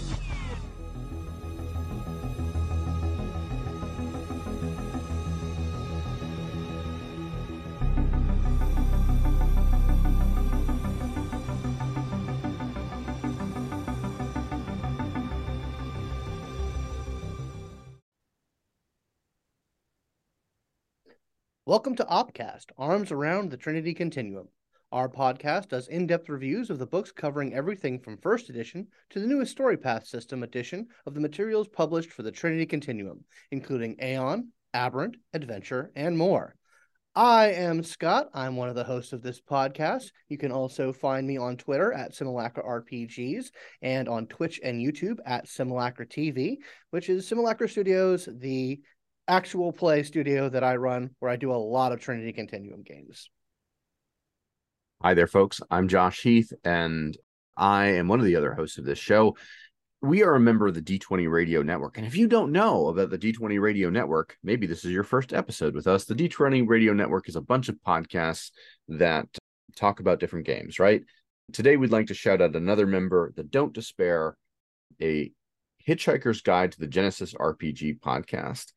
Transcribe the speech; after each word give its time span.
Welcome 21.68 21.96
to 21.96 22.04
Opcast, 22.04 22.66
Arms 22.78 23.10
Around 23.10 23.50
the 23.50 23.56
Trinity 23.56 23.92
Continuum. 23.92 24.46
Our 24.92 25.08
podcast 25.08 25.66
does 25.66 25.88
in 25.88 26.06
depth 26.06 26.28
reviews 26.28 26.70
of 26.70 26.78
the 26.78 26.86
books 26.86 27.10
covering 27.10 27.54
everything 27.54 27.98
from 27.98 28.18
first 28.18 28.48
edition 28.48 28.86
to 29.10 29.18
the 29.18 29.26
newest 29.26 29.50
Story 29.50 29.76
Path 29.76 30.06
System 30.06 30.44
edition 30.44 30.86
of 31.06 31.14
the 31.14 31.20
materials 31.20 31.66
published 31.66 32.12
for 32.12 32.22
the 32.22 32.30
Trinity 32.30 32.66
Continuum, 32.66 33.24
including 33.50 33.96
Aeon, 34.00 34.52
Aberrant, 34.74 35.16
Adventure, 35.34 35.90
and 35.96 36.16
more. 36.16 36.54
I 37.16 37.52
am 37.52 37.82
Scott. 37.82 38.28
I'm 38.32 38.54
one 38.54 38.68
of 38.68 38.76
the 38.76 38.84
hosts 38.84 39.12
of 39.12 39.22
this 39.22 39.40
podcast. 39.40 40.12
You 40.28 40.38
can 40.38 40.52
also 40.52 40.92
find 40.92 41.26
me 41.26 41.36
on 41.36 41.56
Twitter 41.56 41.92
at 41.92 42.14
Simulacra 42.14 42.62
RPGs 42.62 43.46
and 43.82 44.08
on 44.08 44.28
Twitch 44.28 44.60
and 44.62 44.78
YouTube 44.78 45.16
at 45.24 45.48
Simulacra 45.48 46.06
TV, 46.06 46.58
which 46.90 47.08
is 47.08 47.26
Simulacra 47.26 47.68
Studios, 47.68 48.28
the 48.30 48.82
actual 49.28 49.72
play 49.72 50.02
studio 50.02 50.48
that 50.48 50.62
I 50.62 50.76
run 50.76 51.10
where 51.18 51.30
I 51.30 51.36
do 51.36 51.52
a 51.52 51.54
lot 51.54 51.92
of 51.92 52.00
Trinity 52.00 52.32
Continuum 52.32 52.82
games. 52.82 53.30
Hi 55.02 55.14
there, 55.14 55.26
folks. 55.26 55.60
I'm 55.70 55.88
Josh 55.88 56.22
Heath, 56.22 56.52
and 56.64 57.16
I 57.56 57.86
am 57.86 58.08
one 58.08 58.20
of 58.20 58.24
the 58.24 58.36
other 58.36 58.54
hosts 58.54 58.78
of 58.78 58.84
this 58.84 58.98
show. 58.98 59.36
We 60.00 60.22
are 60.22 60.34
a 60.34 60.40
member 60.40 60.66
of 60.66 60.74
the 60.74 60.82
D20 60.82 61.30
Radio 61.30 61.62
Network. 61.62 61.98
And 61.98 62.06
if 62.06 62.16
you 62.16 62.28
don't 62.28 62.52
know 62.52 62.88
about 62.88 63.10
the 63.10 63.18
D20 63.18 63.60
Radio 63.60 63.90
Network, 63.90 64.36
maybe 64.42 64.66
this 64.66 64.84
is 64.84 64.92
your 64.92 65.04
first 65.04 65.32
episode 65.32 65.74
with 65.74 65.86
us. 65.86 66.04
The 66.04 66.14
D20 66.14 66.68
Radio 66.68 66.92
Network 66.92 67.28
is 67.28 67.36
a 67.36 67.40
bunch 67.40 67.68
of 67.68 67.76
podcasts 67.86 68.50
that 68.88 69.26
talk 69.74 70.00
about 70.00 70.20
different 70.20 70.46
games, 70.46 70.78
right? 70.78 71.02
Today, 71.52 71.76
we'd 71.76 71.92
like 71.92 72.06
to 72.08 72.14
shout 72.14 72.40
out 72.40 72.56
another 72.56 72.86
member, 72.86 73.32
the 73.36 73.44
Don't 73.44 73.72
Despair, 73.72 74.36
a 75.00 75.30
Hitchhiker's 75.86 76.42
Guide 76.42 76.72
to 76.72 76.80
the 76.80 76.88
Genesys 76.88 77.34
RPG 77.36 78.00
podcast. 78.00 78.72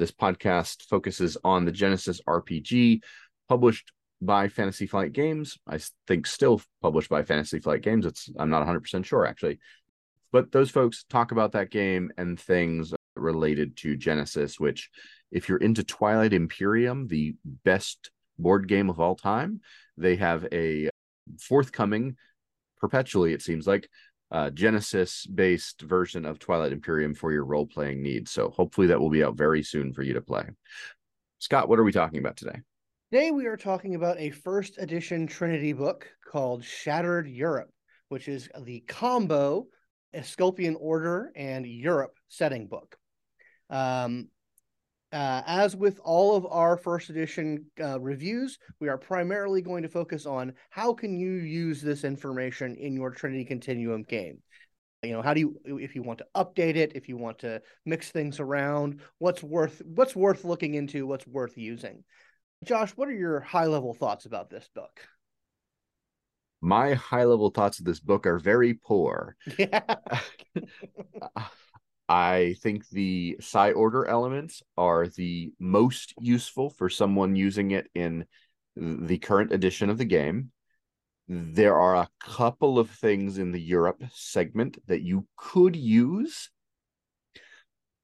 This 0.00 0.10
podcast 0.10 0.84
focuses 0.84 1.36
on 1.44 1.66
the 1.66 1.72
Genesys 1.72 2.22
RPG, 2.26 3.02
published 3.50 3.92
by 4.22 4.48
Fantasy 4.48 4.86
Flight 4.86 5.12
Games. 5.12 5.58
I 5.68 5.78
think 6.06 6.26
still 6.26 6.62
published 6.80 7.10
by 7.10 7.22
Fantasy 7.22 7.60
Flight 7.60 7.82
Games. 7.82 8.06
It's 8.06 8.30
I'm 8.38 8.48
not 8.48 8.66
100% 8.66 9.04
sure 9.04 9.26
actually. 9.26 9.58
But 10.32 10.52
those 10.52 10.70
folks 10.70 11.04
talk 11.10 11.32
about 11.32 11.52
that 11.52 11.70
game 11.70 12.12
and 12.16 12.40
things 12.40 12.94
related 13.14 13.76
to 13.78 13.98
Genesys, 13.98 14.58
which 14.58 14.88
if 15.30 15.50
you're 15.50 15.58
into 15.58 15.84
Twilight 15.84 16.32
Imperium, 16.32 17.06
the 17.06 17.34
best 17.44 18.10
board 18.38 18.68
game 18.68 18.88
of 18.88 19.00
all 19.00 19.16
time, 19.16 19.60
they 19.98 20.16
have 20.16 20.46
a 20.50 20.88
forthcoming 21.38 22.16
perpetually 22.80 23.34
it 23.34 23.42
seems 23.42 23.66
like 23.66 23.90
uh, 24.30 24.50
Genesys 24.50 25.26
based 25.34 25.82
version 25.82 26.24
of 26.24 26.38
Twilight 26.38 26.72
Imperium 26.72 27.14
for 27.14 27.32
your 27.32 27.44
role 27.44 27.66
playing 27.66 28.02
needs. 28.02 28.30
So 28.30 28.50
hopefully 28.50 28.86
that 28.88 29.00
will 29.00 29.10
be 29.10 29.24
out 29.24 29.36
very 29.36 29.62
soon 29.62 29.92
for 29.92 30.02
you 30.02 30.14
to 30.14 30.20
play. 30.20 30.44
Scott, 31.38 31.68
what 31.68 31.78
are 31.78 31.84
we 31.84 31.92
talking 31.92 32.18
about 32.18 32.36
today? 32.36 32.60
Today 33.12 33.30
we 33.32 33.46
are 33.46 33.56
talking 33.56 33.96
about 33.96 34.20
a 34.20 34.30
first 34.30 34.78
edition 34.78 35.26
Trinity 35.26 35.72
book 35.72 36.06
called 36.30 36.64
Shattered 36.64 37.28
Europe, 37.28 37.70
which 38.08 38.28
is 38.28 38.48
the 38.62 38.80
combo 38.86 39.66
Asclepian 40.14 40.76
Order 40.78 41.32
and 41.34 41.66
Europe 41.66 42.16
setting 42.28 42.68
book. 42.68 42.96
Um, 43.68 44.28
uh, 45.12 45.42
as 45.46 45.74
with 45.74 46.00
all 46.04 46.36
of 46.36 46.46
our 46.46 46.76
first 46.76 47.10
edition 47.10 47.66
uh, 47.82 48.00
reviews, 48.00 48.58
we 48.78 48.88
are 48.88 48.98
primarily 48.98 49.60
going 49.60 49.82
to 49.82 49.88
focus 49.88 50.24
on 50.24 50.52
how 50.70 50.92
can 50.92 51.18
you 51.18 51.32
use 51.32 51.82
this 51.82 52.04
information 52.04 52.76
in 52.76 52.94
your 52.94 53.10
Trinity 53.10 53.44
Continuum 53.44 54.02
game. 54.04 54.38
You 55.02 55.12
know, 55.12 55.22
how 55.22 55.34
do 55.34 55.40
you 55.40 55.78
if 55.78 55.96
you 55.96 56.02
want 56.02 56.18
to 56.18 56.26
update 56.36 56.76
it, 56.76 56.92
if 56.94 57.08
you 57.08 57.16
want 57.16 57.38
to 57.40 57.62
mix 57.86 58.10
things 58.10 58.38
around, 58.38 59.00
what's 59.18 59.42
worth 59.42 59.82
what's 59.84 60.14
worth 60.14 60.44
looking 60.44 60.74
into, 60.74 61.06
what's 61.06 61.26
worth 61.26 61.56
using. 61.56 62.04
Josh, 62.64 62.90
what 62.90 63.08
are 63.08 63.14
your 63.14 63.40
high 63.40 63.64
level 63.64 63.94
thoughts 63.94 64.26
about 64.26 64.50
this 64.50 64.68
book? 64.74 65.00
My 66.60 66.92
high 66.92 67.24
level 67.24 67.48
thoughts 67.50 67.78
of 67.78 67.86
this 67.86 68.00
book 68.00 68.26
are 68.26 68.38
very 68.38 68.74
poor. 68.74 69.36
Yeah. 69.58 69.96
I 72.10 72.56
think 72.60 72.88
the 72.88 73.36
psi 73.38 73.70
order 73.70 74.04
elements 74.04 74.64
are 74.76 75.06
the 75.06 75.52
most 75.60 76.12
useful 76.20 76.68
for 76.68 76.88
someone 76.88 77.36
using 77.36 77.70
it 77.70 77.86
in 77.94 78.26
the 78.74 79.18
current 79.18 79.52
edition 79.52 79.90
of 79.90 79.96
the 79.96 80.04
game. 80.04 80.50
There 81.28 81.76
are 81.76 81.94
a 81.94 82.08
couple 82.18 82.80
of 82.80 82.90
things 82.90 83.38
in 83.38 83.52
the 83.52 83.60
Europe 83.60 84.02
segment 84.12 84.78
that 84.88 85.02
you 85.02 85.28
could 85.36 85.76
use. 85.76 86.50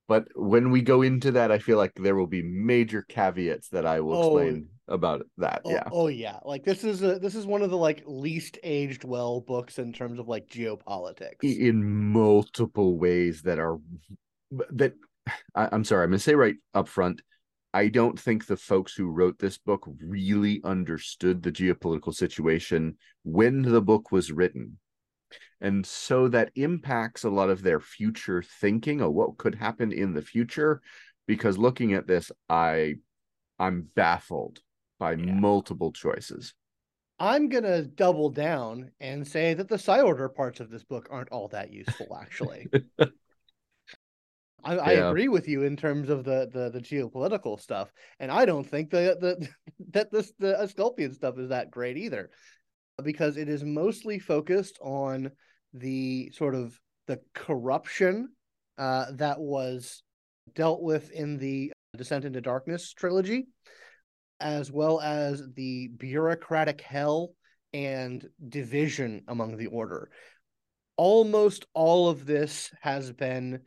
But 0.06 0.28
when 0.37 0.71
we 0.71 0.83
go 0.83 1.03
into 1.03 1.33
that, 1.33 1.50
I 1.50 1.59
feel 1.59 1.77
like 1.77 1.95
there 1.97 2.15
will 2.15 2.28
be 2.28 2.43
major 2.45 3.03
caveats 3.03 3.71
that 3.71 3.87
I 3.87 3.99
will 4.03 4.19
Oh. 4.19 4.21
explain 4.39 4.69
about 4.89 5.27
that. 5.39 5.63
Oh, 5.65 5.71
yeah. 5.71 5.83
oh 5.91 6.09
yeah. 6.09 6.39
Like 6.45 6.65
this 6.65 6.85
is 6.85 7.03
a 7.03 7.19
this 7.19 7.35
is 7.35 7.47
one 7.47 7.63
of 7.63 7.71
the 7.71 7.77
like 7.77 8.03
least 8.07 8.59
aged 8.63 9.05
well 9.05 9.41
books 9.41 9.79
in 9.79 9.93
terms 9.93 10.19
of 10.19 10.29
like 10.29 10.49
geopolitics. 10.49 11.43
in 11.43 11.85
multiple 11.85 12.99
ways 12.99 13.43
that 13.43 13.59
are 13.59 13.79
that 14.71 14.95
I, 15.55 15.69
I'm 15.73 15.85
sorry, 15.85 16.05
I'm 16.05 16.11
gonna 16.11 16.19
say 16.19 16.35
right 16.35 16.57
up 16.75 16.89
front. 16.89 17.23
I 17.75 17.89
don't 17.89 18.19
think 18.19 18.47
the 18.47 18.57
folks 18.57 18.95
who 18.95 19.11
wrote 19.11 19.39
this 19.39 19.59
book 19.59 19.87
really 20.01 20.63
understood 20.65 21.43
the 21.43 21.53
geopolitical 21.53 22.15
situation 22.15 22.97
when 23.23 23.63
the 23.63 23.83
book 23.83 24.11
was 24.11 24.33
written. 24.33 24.79
And 25.61 25.85
so 25.85 26.29
that 26.29 26.53
impacts 26.55 27.25
a 27.25 27.31
lot 27.31 27.51
of 27.51 27.63
their 27.63 27.81
future 27.81 28.43
thinking 28.43 29.01
of 29.01 29.13
what 29.13 29.37
could 29.37 29.55
happen 29.55 29.93
in 29.93 30.15
the 30.15 30.23
future. 30.23 30.81
Because 31.27 31.59
looking 31.59 31.93
at 31.93 32.07
this, 32.07 32.31
I 32.49 32.95
I'm 33.59 33.89
baffled 33.95 34.61
by 34.99 35.12
Yeah. 35.12 35.34
multiple 35.34 35.93
choices. 35.93 36.55
I'm 37.19 37.49
gonna 37.49 37.83
double 37.83 38.31
down 38.31 38.91
and 39.01 39.27
say 39.27 39.55
that 39.55 39.69
the 39.69 39.79
psi 39.79 40.03
order 40.03 40.29
parts 40.29 40.61
of 40.61 40.71
this 40.71 40.84
book 40.84 41.09
aren't 41.11 41.31
all 41.31 41.49
that 41.49 41.73
useful, 41.73 42.17
actually. 42.21 42.69
I, 44.62 44.77
I 44.77 44.93
agree 44.93 45.29
with 45.29 45.49
you 45.49 45.62
in 45.62 45.77
terms 45.77 46.11
of 46.11 46.25
the, 46.25 46.49
the 46.53 46.71
the 46.71 46.81
geopolitical 46.81 47.59
stuff, 47.61 47.93
and 48.19 48.31
I 48.31 48.45
don't 48.45 48.69
think 48.69 48.91
that 48.91 49.21
the 49.21 49.49
that 49.93 50.11
this 50.11 50.33
the 50.39 50.61
Asclepian 50.61 51.15
stuff 51.15 51.39
is 51.39 51.49
that 51.51 51.71
great 51.71 51.97
either, 51.97 52.31
because 53.03 53.37
it 53.37 53.49
is 53.49 53.65
mostly 53.65 54.19
focused 54.19 54.78
on 54.83 55.31
the 55.73 56.31
sort 56.34 56.55
of 56.55 56.78
the 57.07 57.21
corruption 57.34 58.28
uh, 58.77 59.07
that 59.13 59.39
was 59.39 60.03
dealt 60.55 60.83
with 60.83 61.11
in 61.13 61.39
the 61.39 61.73
Descent 61.97 62.25
into 62.25 62.41
Darkness 62.41 62.93
trilogy, 62.93 63.47
as 64.41 64.71
well 64.71 65.01
as 65.01 65.43
the 65.55 65.89
bureaucratic 65.89 66.81
hell 66.81 67.35
and 67.73 68.27
division 68.49 69.23
among 69.29 69.57
the 69.57 69.67
order. 69.67 70.11
Almost 70.97 71.66
all 71.75 72.09
of 72.09 72.27
this 72.27 72.71
has 72.81 73.13
been 73.13 73.60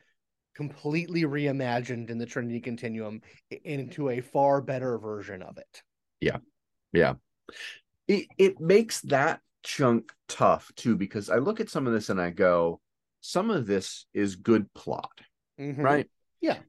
completely 0.55 1.23
reimagined 1.23 2.09
in 2.09 2.17
the 2.17 2.25
Trinity 2.25 2.59
Continuum 2.59 3.21
into 3.63 4.09
a 4.09 4.21
far 4.21 4.61
better 4.61 4.97
version 4.97 5.41
of 5.41 5.57
it. 5.57 5.83
Yeah. 6.19 6.37
Yeah. 6.91 7.13
It 8.07 8.25
it 8.37 8.59
makes 8.59 9.01
that 9.01 9.41
chunk 9.63 10.11
tough 10.27 10.71
too 10.75 10.95
because 10.95 11.29
I 11.29 11.37
look 11.37 11.59
at 11.59 11.69
some 11.69 11.85
of 11.85 11.93
this 11.93 12.09
and 12.09 12.19
I 12.19 12.31
go, 12.31 12.81
some 13.21 13.49
of 13.51 13.67
this 13.67 14.05
is 14.13 14.35
good 14.35 14.73
plot, 14.73 15.11
Mhm. 15.59 15.77
right? 15.77 16.09
Yeah. 16.41 16.59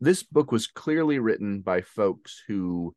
This 0.00 0.22
book 0.22 0.52
was 0.52 0.66
clearly 0.66 1.18
written 1.18 1.60
by 1.60 1.80
folks 1.80 2.42
who 2.46 2.94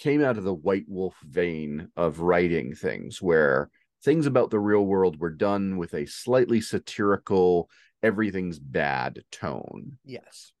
came 0.00 0.24
out 0.24 0.38
of 0.38 0.44
the 0.44 0.54
White 0.54 0.86
Wolf 0.88 1.14
vein 1.22 1.88
of 1.94 2.20
writing 2.20 2.74
things 2.74 3.20
where 3.20 3.68
things 4.02 4.24
about 4.24 4.48
the 4.48 4.58
real 4.58 4.86
world 4.86 5.20
were 5.20 5.30
done 5.30 5.76
with 5.76 5.92
a 5.92 6.06
slightly 6.06 6.62
satirical 6.62 7.68
everything's 8.02 8.58
bad 8.58 9.22
tone. 9.30 9.98
Yes. 10.04 10.52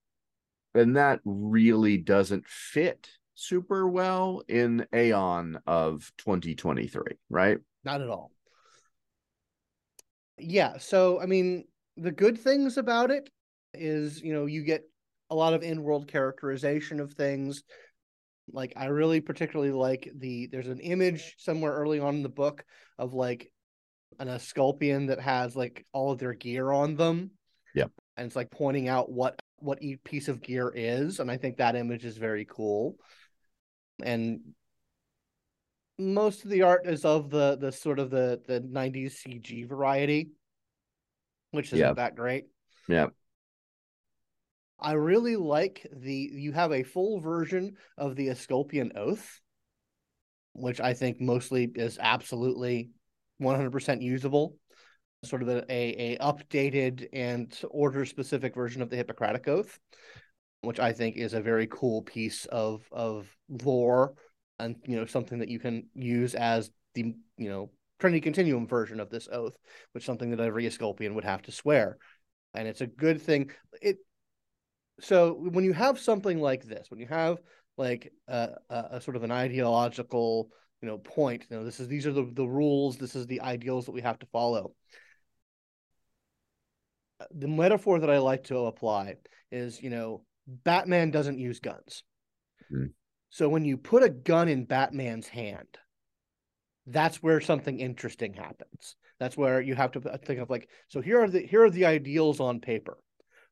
and 0.74 0.96
that 0.96 1.20
really 1.24 1.96
doesn't 1.96 2.46
fit 2.46 3.08
super 3.34 3.88
well 3.88 4.42
in 4.46 4.86
Aeon 4.94 5.58
of 5.66 6.12
2023, 6.18 7.02
right? 7.30 7.58
Not 7.82 8.02
at 8.02 8.10
all. 8.10 8.30
Yeah, 10.38 10.76
so 10.78 11.20
I 11.20 11.26
mean, 11.26 11.64
the 11.96 12.12
good 12.12 12.38
things 12.38 12.76
about 12.76 13.10
it 13.10 13.30
is, 13.72 14.20
you 14.20 14.34
know, 14.34 14.46
you 14.46 14.62
get 14.62 14.82
a 15.30 15.34
lot 15.34 15.54
of 15.54 15.62
in-world 15.62 16.08
characterization 16.08 17.00
of 17.00 17.12
things. 17.14 17.62
Like 18.52 18.72
I 18.76 18.86
really 18.86 19.20
particularly 19.20 19.72
like 19.72 20.10
the 20.14 20.46
there's 20.46 20.68
an 20.68 20.80
image 20.80 21.34
somewhere 21.38 21.72
early 21.72 22.00
on 22.00 22.16
in 22.16 22.22
the 22.22 22.28
book 22.28 22.64
of 22.98 23.14
like 23.14 23.50
an 24.18 24.28
Asclepian 24.28 25.06
that 25.06 25.20
has 25.20 25.56
like 25.56 25.86
all 25.92 26.12
of 26.12 26.18
their 26.18 26.34
gear 26.34 26.70
on 26.70 26.96
them. 26.96 27.30
Yep. 27.74 27.90
And 28.16 28.26
it's 28.26 28.36
like 28.36 28.50
pointing 28.50 28.88
out 28.88 29.10
what 29.10 29.40
what 29.58 29.82
each 29.82 30.02
piece 30.04 30.28
of 30.28 30.42
gear 30.42 30.72
is, 30.74 31.20
and 31.20 31.30
I 31.30 31.36
think 31.36 31.58
that 31.58 31.76
image 31.76 32.04
is 32.04 32.16
very 32.16 32.46
cool. 32.46 32.96
And 34.02 34.40
most 35.98 36.44
of 36.44 36.50
the 36.50 36.62
art 36.62 36.86
is 36.86 37.04
of 37.04 37.30
the 37.30 37.56
the 37.56 37.72
sort 37.72 37.98
of 37.98 38.10
the 38.10 38.40
the 38.46 38.60
90s 38.60 39.22
CG 39.22 39.68
variety, 39.68 40.30
which 41.50 41.68
isn't 41.68 41.78
Yeah. 41.78 41.92
that 41.94 42.16
great. 42.16 42.46
Yeah. 42.88 43.08
I 44.80 44.92
really 44.92 45.36
like 45.36 45.86
the 45.92 46.30
you 46.32 46.52
have 46.52 46.72
a 46.72 46.82
full 46.82 47.20
version 47.20 47.76
of 47.98 48.16
the 48.16 48.28
Asclepian 48.28 48.92
Oath, 48.96 49.40
which 50.54 50.80
I 50.80 50.94
think 50.94 51.20
mostly 51.20 51.70
is 51.74 51.98
absolutely 52.00 52.90
100% 53.40 54.02
usable. 54.02 54.56
Sort 55.22 55.42
of 55.42 55.48
a, 55.48 55.70
a, 55.70 56.14
a 56.14 56.18
updated 56.18 57.08
and 57.12 57.54
order 57.70 58.06
specific 58.06 58.54
version 58.54 58.80
of 58.80 58.88
the 58.88 58.96
Hippocratic 58.96 59.46
Oath, 59.48 59.78
which 60.62 60.80
I 60.80 60.92
think 60.94 61.16
is 61.16 61.34
a 61.34 61.42
very 61.42 61.66
cool 61.66 62.02
piece 62.02 62.46
of 62.46 62.82
of 62.90 63.28
lore 63.48 64.14
and 64.58 64.76
you 64.86 64.96
know 64.96 65.06
something 65.06 65.38
that 65.40 65.48
you 65.48 65.58
can 65.58 65.86
use 65.94 66.34
as 66.34 66.70
the 66.94 67.14
you 67.36 67.48
know 67.48 67.70
Trinity 67.98 68.20
Continuum 68.20 68.66
version 68.66 68.98
of 68.98 69.10
this 69.10 69.28
oath, 69.30 69.56
which 69.92 70.06
something 70.06 70.30
that 70.30 70.40
every 70.40 70.66
Asclepian 70.66 71.14
would 71.14 71.24
have 71.24 71.42
to 71.42 71.52
swear. 71.52 71.98
And 72.54 72.66
it's 72.66 72.80
a 72.80 72.86
good 72.86 73.20
thing. 73.20 73.50
It 73.80 73.98
so 75.00 75.34
when 75.34 75.64
you 75.64 75.72
have 75.72 75.98
something 75.98 76.40
like 76.40 76.64
this, 76.64 76.90
when 76.90 77.00
you 77.00 77.06
have 77.06 77.38
like 77.76 78.12
a, 78.28 78.50
a, 78.68 78.84
a 78.92 79.00
sort 79.00 79.16
of 79.16 79.22
an 79.22 79.30
ideological, 79.30 80.50
you 80.82 80.88
know, 80.88 80.98
point, 80.98 81.46
you 81.50 81.56
know, 81.56 81.64
this 81.64 81.80
is 81.80 81.88
these 81.88 82.06
are 82.06 82.12
the, 82.12 82.30
the 82.32 82.46
rules, 82.46 82.96
this 82.96 83.16
is 83.16 83.26
the 83.26 83.40
ideals 83.40 83.86
that 83.86 83.92
we 83.92 84.02
have 84.02 84.18
to 84.18 84.26
follow. 84.26 84.74
The 87.32 87.48
metaphor 87.48 87.98
that 87.98 88.10
I 88.10 88.18
like 88.18 88.44
to 88.44 88.58
apply 88.66 89.16
is, 89.50 89.82
you 89.82 89.90
know, 89.90 90.24
Batman 90.46 91.10
doesn't 91.10 91.38
use 91.38 91.60
guns. 91.60 92.02
Mhm. 92.72 92.92
So 93.30 93.48
when 93.48 93.64
you 93.64 93.76
put 93.76 94.02
a 94.02 94.08
gun 94.08 94.48
in 94.48 94.64
Batman's 94.64 95.28
hand, 95.28 95.78
that's 96.86 97.22
where 97.22 97.40
something 97.40 97.78
interesting 97.78 98.34
happens. 98.34 98.96
That's 99.18 99.36
where 99.36 99.60
you 99.60 99.74
have 99.74 99.92
to 99.92 100.00
think 100.00 100.40
of 100.40 100.50
like, 100.50 100.68
so 100.88 101.00
here 101.00 101.22
are 101.22 101.28
the 101.28 101.40
here 101.40 101.62
are 101.62 101.70
the 101.70 101.84
ideals 101.84 102.40
on 102.40 102.60
paper 102.60 102.98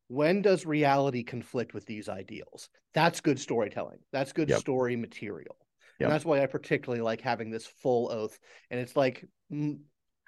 when 0.08 0.42
does 0.42 0.66
reality 0.66 1.22
conflict 1.22 1.74
with 1.74 1.86
these 1.86 2.08
ideals 2.08 2.68
that's 2.94 3.20
good 3.20 3.38
storytelling 3.38 3.98
that's 4.12 4.32
good 4.32 4.48
Yep. 4.48 4.60
story 4.60 4.96
material 4.96 5.56
Yep. 6.00 6.06
and 6.06 6.12
that's 6.12 6.24
why 6.24 6.42
i 6.42 6.46
particularly 6.46 7.02
like 7.02 7.20
having 7.20 7.50
this 7.50 7.66
full 7.66 8.10
oath 8.10 8.38
and 8.70 8.80
it's 8.80 8.96
like 8.96 9.24
mm, 9.52 9.78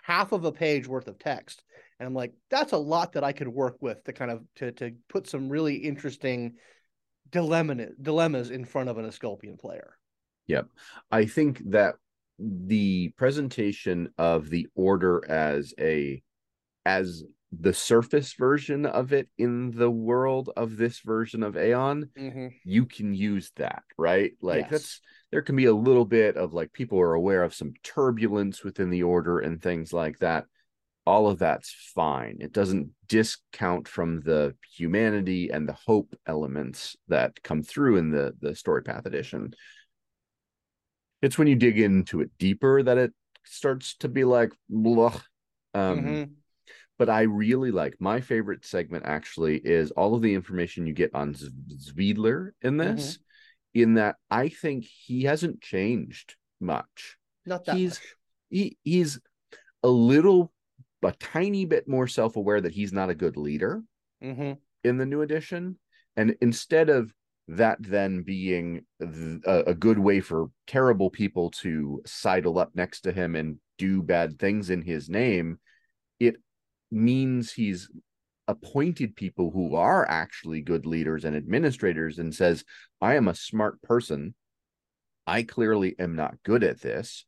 half 0.03 0.33
of 0.33 0.45
a 0.45 0.53
page 0.53 0.87
worth 0.87 1.09
of 1.09 1.19
text 1.19 1.63
and 1.99 2.07
i'm 2.07 2.15
like 2.15 2.33
that's 2.51 2.73
a 2.73 2.79
lot 2.79 3.13
that 3.13 3.25
i 3.25 3.33
could 3.33 3.49
work 3.49 3.77
with 3.81 4.03
to 4.05 4.13
kind 4.13 4.31
of 4.31 4.43
to 4.57 4.73
to 4.73 4.93
put 5.09 5.29
some 5.29 5.49
really 5.49 5.77
interesting 5.77 6.55
dilemma 7.31 7.87
dilemmas 8.01 8.51
in 8.51 8.65
front 8.65 8.89
of 8.89 8.99
an 8.99 9.05
Asclepian 9.05 9.57
player 9.57 9.97
Yep. 10.49 10.67
I 11.13 11.27
think 11.27 11.63
that 11.71 11.95
the 12.41 13.11
presentation 13.17 14.13
of 14.19 14.51
the 14.51 14.67
order 14.75 15.23
as 15.31 15.73
a 15.79 16.21
as 16.85 17.23
the 17.59 17.75
surface 17.75 18.35
version 18.35 18.87
of 18.87 19.13
it 19.13 19.29
in 19.37 19.71
the 19.73 19.91
world 19.91 20.51
of 20.57 20.77
this 20.77 21.01
version 21.01 21.43
of 21.43 21.57
Aeon, 21.57 22.11
you 22.65 22.87
can 22.87 23.15
use 23.15 23.51
that, 23.57 23.83
right? 23.99 24.33
Like 24.41 24.63
Yes. 24.63 24.71
that's 24.71 25.01
there 25.33 25.43
can 25.43 25.57
be 25.57 25.67
a 25.67 25.75
little 25.75 26.05
bit 26.05 26.37
of 26.37 26.53
like 26.53 26.73
people 26.73 27.01
are 27.01 27.15
aware 27.15 27.43
of 27.43 27.55
some 27.55 27.73
turbulence 27.83 28.65
within 28.65 28.91
the 28.91 29.03
order 29.03 29.39
and 29.39 29.61
things 29.63 29.93
like 29.93 30.19
that. 30.19 30.47
All 31.07 31.29
of 31.29 31.39
that's 31.39 31.75
fine. 31.95 32.39
It 32.41 32.53
doesn't 32.53 32.91
discount 33.09 33.89
from 33.89 34.21
the 34.21 34.55
humanity 34.77 35.51
and 35.51 35.69
the 35.69 35.77
hope 35.87 36.15
elements 36.27 36.97
that 37.09 37.43
come 37.43 37.63
through 37.63 37.97
in 37.97 38.11
the 38.11 38.35
the 38.41 38.55
story 38.55 38.83
path 38.83 39.07
edition. 39.07 39.55
It's 41.23 41.37
when 41.37 41.49
you 41.49 41.57
dig 41.57 41.79
into 41.79 42.21
it 42.21 42.31
deeper 42.39 42.83
that 42.83 42.99
it 42.99 43.13
starts 43.45 43.97
to 43.99 44.09
be 44.09 44.25
like, 44.25 44.53
blah. 44.69 45.21
Um, 45.75 45.99
Mhm. 45.99 46.37
But 47.01 47.09
I 47.09 47.23
really 47.23 47.71
like 47.71 47.97
my 47.99 48.21
favorite 48.21 48.63
segment 48.67 49.07
actually 49.07 49.57
is 49.57 49.91
all 49.93 50.15
of 50.15 50.21
the 50.21 50.35
information 50.35 50.87
you 50.87 50.93
get 50.93 51.15
on 51.15 51.33
Zweideler 51.33 52.51
in 52.61 52.77
this, 52.77 53.19
in 53.73 53.95
that 53.95 54.17
I 54.31 54.51
think 54.51 54.85
he 54.85 55.23
hasn't 55.23 55.63
changed 55.63 56.37
much. 56.61 57.17
not 57.47 57.65
that 57.65 57.77
He's- 57.77 57.99
much 57.99 58.17
He 58.51 58.77
he's 58.85 59.19
a 59.83 59.89
little, 59.89 60.53
a 61.03 61.13
tiny 61.13 61.65
bit 61.65 61.89
more 61.89 62.07
self 62.07 62.37
aware 62.37 62.61
that 62.61 62.73
he's 62.75 62.93
not 62.93 63.09
a 63.09 63.15
good 63.15 63.39
leader 63.39 63.83
Mhm. 64.23 64.59
in 64.85 64.99
the 64.99 65.07
new 65.07 65.23
edition, 65.23 65.79
and 66.17 66.37
instead 66.43 66.91
of 66.91 67.15
that 67.49 67.79
then 67.81 68.25
being 68.25 68.85
a, 69.01 69.63
a 69.69 69.75
good 69.75 69.99
way 69.99 70.21
for 70.21 70.51
terrible 70.67 71.09
people 71.09 71.51
to 71.63 72.03
sidle 72.05 72.59
up 72.59 72.75
next 72.75 73.01
to 73.03 73.13
him 73.13 73.35
and 73.37 73.59
do 73.79 74.03
bad 74.03 74.39
things 74.39 74.69
in 74.69 74.83
his 74.83 75.09
name, 75.09 75.59
it 76.19 76.37
means 76.91 77.53
he's 77.53 77.89
appointed 78.49 79.15
people 79.15 79.51
who 79.51 79.77
are 79.77 80.09
actually 80.09 80.61
good 80.61 80.87
leaders 80.87 81.25
and 81.25 81.37
administrators 81.37 82.19
and 82.19 82.35
says, 82.35 82.65
I 83.01 83.15
am 83.15 83.29
a 83.29 83.35
smart 83.35 83.81
person. 83.83 84.35
I 85.27 85.45
clearly 85.45 85.95
am 85.99 86.17
not 86.17 86.43
good 86.43 86.65
at 86.65 86.81
this. 86.81 87.25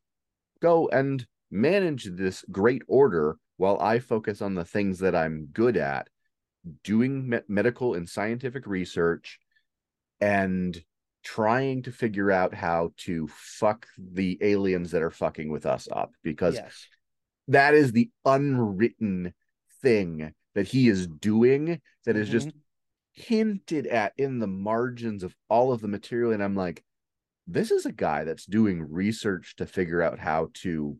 Go 0.61 0.89
and 0.89 1.25
manage 1.49 2.05
this 2.05 2.43
great 2.51 2.81
order 2.87 3.37
while 3.57 3.79
I 3.79 3.99
focus 3.99 4.41
on 4.41 4.55
the 4.55 4.65
things 4.65 4.99
that 4.99 5.15
I'm 5.15 5.47
good 5.53 5.77
at, 5.77 6.07
doing 6.83 7.29
me- 7.29 7.39
medical 7.47 7.93
and 7.93 8.09
scientific 8.09 8.67
research 8.67 9.39
and 10.19 10.81
trying 11.23 11.83
to 11.83 11.91
figure 11.91 12.31
out 12.31 12.53
how 12.53 12.91
to 12.97 13.29
fuck 13.29 13.87
the 13.97 14.37
aliens 14.41 14.91
that 14.91 15.01
are 15.01 15.11
fucking 15.11 15.49
with 15.49 15.65
us 15.65 15.87
up 15.91 16.11
because 16.21 16.55
yes 16.55 16.87
that 17.47 17.73
is 17.73 17.91
the 17.91 18.09
unwritten 18.25 19.33
thing 19.83 20.33
that 20.55 20.67
he 20.67 20.87
is 20.87 21.07
doing 21.07 21.79
that 22.05 22.15
is 22.15 22.29
just 22.29 22.47
mm-hmm. 22.47 22.57
hinted 23.11 23.85
at 23.87 24.13
in 24.17 24.39
the 24.39 24.47
margins 24.47 25.23
of 25.23 25.35
all 25.49 25.71
of 25.71 25.81
the 25.81 25.87
material 25.87 26.31
and 26.31 26.43
i'm 26.43 26.55
like 26.55 26.83
this 27.45 27.71
is 27.71 27.85
a 27.85 27.91
guy 27.91 28.23
that's 28.23 28.45
doing 28.45 28.89
research 28.89 29.55
to 29.57 29.65
figure 29.65 30.01
out 30.01 30.17
how 30.17 30.49
to 30.53 30.97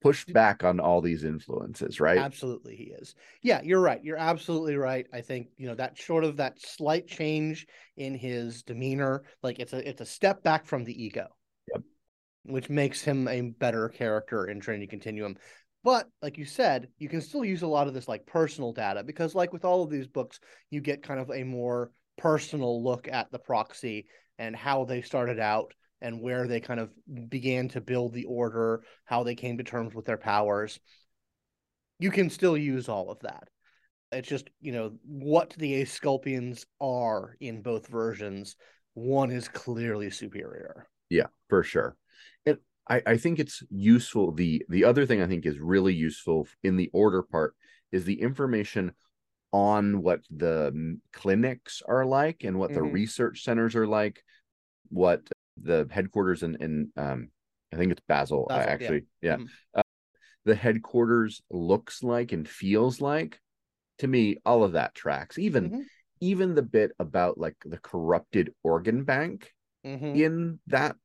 push 0.00 0.24
mm-hmm. 0.24 0.32
back 0.32 0.64
on 0.64 0.80
all 0.80 1.00
these 1.00 1.24
influences 1.24 2.00
right 2.00 2.18
Absolutely, 2.18 2.76
he 2.76 2.84
is. 2.84 3.14
Yeah, 3.42 3.60
you're 3.62 3.80
right. 3.80 4.02
You're 4.02 4.16
absolutely 4.16 4.76
right. 4.76 5.06
I 5.12 5.20
think 5.20 5.48
you 5.56 5.66
know 5.66 5.74
that 5.76 5.98
sort 5.98 6.24
of 6.24 6.36
that 6.36 6.60
slight 6.60 7.06
change 7.06 7.66
in 7.96 8.14
his 8.14 8.62
demeanor, 8.62 9.22
like 9.42 9.58
it's 9.58 9.72
a 9.72 9.88
it's 9.88 10.00
a 10.00 10.06
step 10.06 10.42
back 10.42 10.66
from 10.66 10.84
the 10.84 11.04
ego, 11.04 11.26
Yep. 11.74 11.82
which 12.44 12.70
makes 12.70 13.02
him 13.02 13.28
a 13.28 13.42
better 13.42 13.88
character 13.88 14.46
in 14.46 14.60
Trinity 14.60 14.86
Continuum. 14.86 15.36
But 15.88 16.06
like 16.20 16.36
you 16.36 16.44
said, 16.44 16.88
you 16.98 17.08
can 17.08 17.22
still 17.22 17.46
use 17.46 17.62
a 17.62 17.66
lot 17.66 17.88
of 17.88 17.94
this 17.94 18.08
like 18.08 18.26
personal 18.26 18.74
data 18.74 19.02
because, 19.02 19.34
like 19.34 19.54
with 19.54 19.64
all 19.64 19.82
of 19.82 19.88
these 19.88 20.06
books, 20.06 20.38
you 20.68 20.82
get 20.82 21.02
kind 21.02 21.18
of 21.18 21.30
a 21.30 21.44
more 21.44 21.92
personal 22.18 22.84
look 22.84 23.08
at 23.08 23.32
the 23.32 23.38
proxy 23.38 24.06
and 24.38 24.54
how 24.54 24.84
they 24.84 25.00
started 25.00 25.40
out 25.40 25.72
and 26.02 26.20
where 26.20 26.46
they 26.46 26.60
kind 26.60 26.78
of 26.78 26.90
began 27.30 27.68
to 27.68 27.80
build 27.80 28.12
the 28.12 28.26
order, 28.26 28.82
how 29.06 29.22
they 29.22 29.34
came 29.34 29.56
to 29.56 29.64
terms 29.64 29.94
with 29.94 30.04
their 30.04 30.18
powers 30.18 30.78
you 31.98 32.10
can 32.10 32.30
still 32.30 32.56
use 32.56 32.88
all 32.88 33.10
of 33.10 33.18
that. 33.20 33.48
It's 34.12 34.28
just, 34.28 34.48
you 34.60 34.72
know, 34.72 34.92
what 35.04 35.50
the 35.58 35.82
Asclepians 35.82 36.64
are 36.80 37.36
in 37.40 37.60
both 37.60 37.88
versions. 37.88 38.56
One 38.94 39.30
is 39.30 39.48
clearly 39.48 40.10
superior. 40.10 40.88
Yeah, 41.10 41.26
for 41.48 41.62
sure. 41.62 41.96
I, 42.88 43.02
I 43.06 43.16
think 43.16 43.38
it's 43.38 43.62
useful. 43.70 44.32
The 44.32 44.64
the 44.68 44.84
other 44.84 45.06
thing 45.06 45.20
I 45.22 45.26
think 45.26 45.46
is 45.46 45.58
really 45.58 45.94
useful 45.94 46.48
in 46.62 46.76
the 46.76 46.90
order 46.92 47.22
part 47.22 47.54
is 47.92 48.04
the 48.04 48.20
information 48.20 48.92
on 49.52 50.02
what 50.02 50.20
the 50.30 50.98
clinics 51.12 51.82
are 51.86 52.04
like 52.04 52.44
and 52.44 52.58
what 52.58 52.72
the 52.74 52.80
Mhm. 52.80 52.92
research 52.92 53.44
centers 53.44 53.74
are 53.74 53.86
like, 53.86 54.22
what 54.90 55.28
the 55.56 55.86
headquarters 55.90 56.42
in, 56.42 56.56
in 56.56 56.92
um 56.96 57.30
I 57.72 57.76
think 57.76 57.92
it's 57.92 58.02
Basel, 58.08 58.46
I 58.50 58.54
Basel, 58.54 58.68
yeah. 58.68 58.72
actually. 58.74 59.04
Yeah. 59.20 59.36
Mhm. 59.36 59.48
Uh, 59.74 59.82
the 60.44 60.54
headquarters 60.54 61.42
looks 61.50 62.02
like 62.02 62.32
and 62.32 62.48
feels 62.48 63.00
like. 63.00 63.40
To 63.98 64.06
me, 64.06 64.36
all 64.46 64.62
of 64.62 64.72
that 64.72 64.94
tracks. 64.94 65.38
Even 65.38 65.70
Mhm. 65.70 65.84
even 66.20 66.54
the 66.54 66.62
bit 66.62 66.92
about 66.98 67.36
like 67.36 67.56
the 67.64 67.78
corrupted 67.78 68.54
organ 68.62 69.04
bank 69.04 69.52
Mhm. 69.84 70.16
in 70.16 70.60
that 70.66 70.96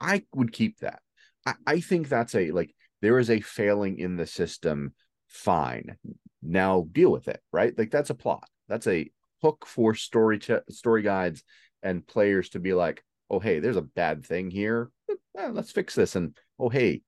i 0.00 0.24
would 0.34 0.52
keep 0.52 0.78
that 0.78 1.00
I, 1.46 1.54
I 1.66 1.80
think 1.80 2.08
that's 2.08 2.34
a 2.34 2.50
like 2.50 2.74
there 3.00 3.18
is 3.18 3.30
a 3.30 3.40
failing 3.40 3.98
in 3.98 4.16
the 4.16 4.26
system 4.26 4.94
fine 5.28 5.96
now 6.42 6.86
deal 6.92 7.10
with 7.10 7.28
it 7.28 7.40
right 7.52 7.76
like 7.78 7.90
that's 7.90 8.10
a 8.10 8.14
plot 8.14 8.48
that's 8.68 8.86
a 8.86 9.10
hook 9.42 9.64
for 9.66 9.94
story 9.94 10.38
ch- 10.38 10.50
story 10.70 11.02
guides 11.02 11.42
and 11.82 12.06
players 12.06 12.50
to 12.50 12.60
be 12.60 12.74
like 12.74 13.02
oh 13.32 13.40
hey, 13.40 13.58
there's 13.58 13.78
a 13.78 13.82
bad 13.82 14.24
thing 14.24 14.50
here. 14.50 14.90
Eh, 15.08 15.48
let's 15.48 15.72
fix 15.72 15.94
this. 15.94 16.14
And 16.16 16.36
oh 16.58 16.68
hey, 16.68 17.00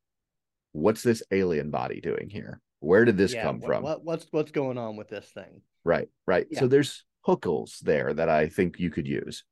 what's 0.72 1.02
this 1.02 1.22
alien 1.30 1.70
body 1.70 2.00
doing 2.00 2.30
here? 2.30 2.60
Where 2.80 3.04
did 3.04 3.18
this 3.18 3.34
Yeah, 3.34 3.42
come 3.42 3.60
what- 3.60 3.66
from? 3.66 3.82
What, 3.82 4.04
what's 4.04 4.26
what's 4.30 4.50
going 4.50 4.78
on 4.78 4.96
with 4.96 5.08
this 5.08 5.26
thing? 5.26 5.60
Right, 5.84 6.08
right. 6.26 6.46
Yeah. 6.50 6.60
So 6.60 6.66
there's 6.66 7.04
hookles 7.26 7.78
there 7.82 8.14
that 8.14 8.30
I 8.30 8.48
think 8.48 8.80
you 8.80 8.90
could 8.90 9.06
use. 9.06 9.44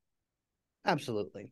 Absolutely. 0.87 1.51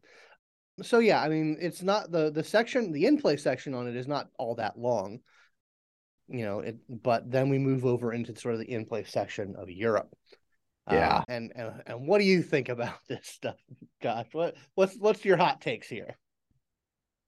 So 0.83 0.99
yeah, 0.99 1.23
I 1.23 1.29
mean, 1.29 1.57
it's 1.61 1.83
not 1.83 2.11
the 2.11 2.31
the 2.31 2.45
section, 2.45 2.93
the 2.93 3.07
in 3.07 3.21
play 3.21 3.37
section 3.37 3.75
on 3.75 3.89
it 3.89 3.97
is 3.97 4.09
not 4.09 4.31
all 4.39 4.55
that 4.57 4.79
long, 4.79 5.21
you 6.29 6.45
know. 6.45 6.61
It, 6.61 6.79
but 6.89 7.31
then 7.31 7.49
we 7.49 7.59
move 7.59 7.85
over 7.85 8.13
into 8.13 8.35
sort 8.37 8.55
of 8.55 8.61
the 8.61 8.71
in 8.71 8.87
play 8.87 9.05
section 9.05 9.57
of 9.57 9.71
Europe. 9.71 10.15
Uh, 10.87 10.95
Yeah. 10.95 11.25
and, 11.29 11.53
and 11.55 11.83
and 11.87 12.09
what 12.09 12.19
do 12.19 12.25
you 12.25 12.43
think 12.43 12.69
about 12.69 12.95
this 13.09 13.27
stuff, 13.27 13.57
Josh, 14.03 14.27
What 14.33 14.57
what's 14.75 14.97
what's 14.97 15.25
your 15.25 15.37
hot 15.37 15.61
takes 15.61 15.89
here? 15.89 16.17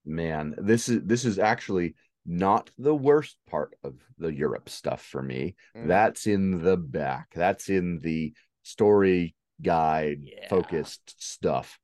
Man, 0.05 0.55
this 0.57 0.89
is 0.89 1.03
this 1.03 1.25
is 1.25 1.39
actually 1.39 1.95
not 2.25 2.69
the 2.77 2.95
worst 2.95 3.37
part 3.49 3.75
of 3.83 3.95
the 4.17 4.33
Europe 4.33 4.69
stuff 4.69 5.01
for 5.01 5.21
me. 5.21 5.55
Mm. 5.75 5.87
That's 5.87 6.27
in 6.27 6.63
the 6.63 6.77
back. 6.77 7.31
That's 7.35 7.69
in 7.69 7.99
the 7.99 8.33
story 8.63 9.35
guide 9.61 10.21
Yeah. 10.23 10.49
focused 10.49 11.21
stuff. 11.23 11.79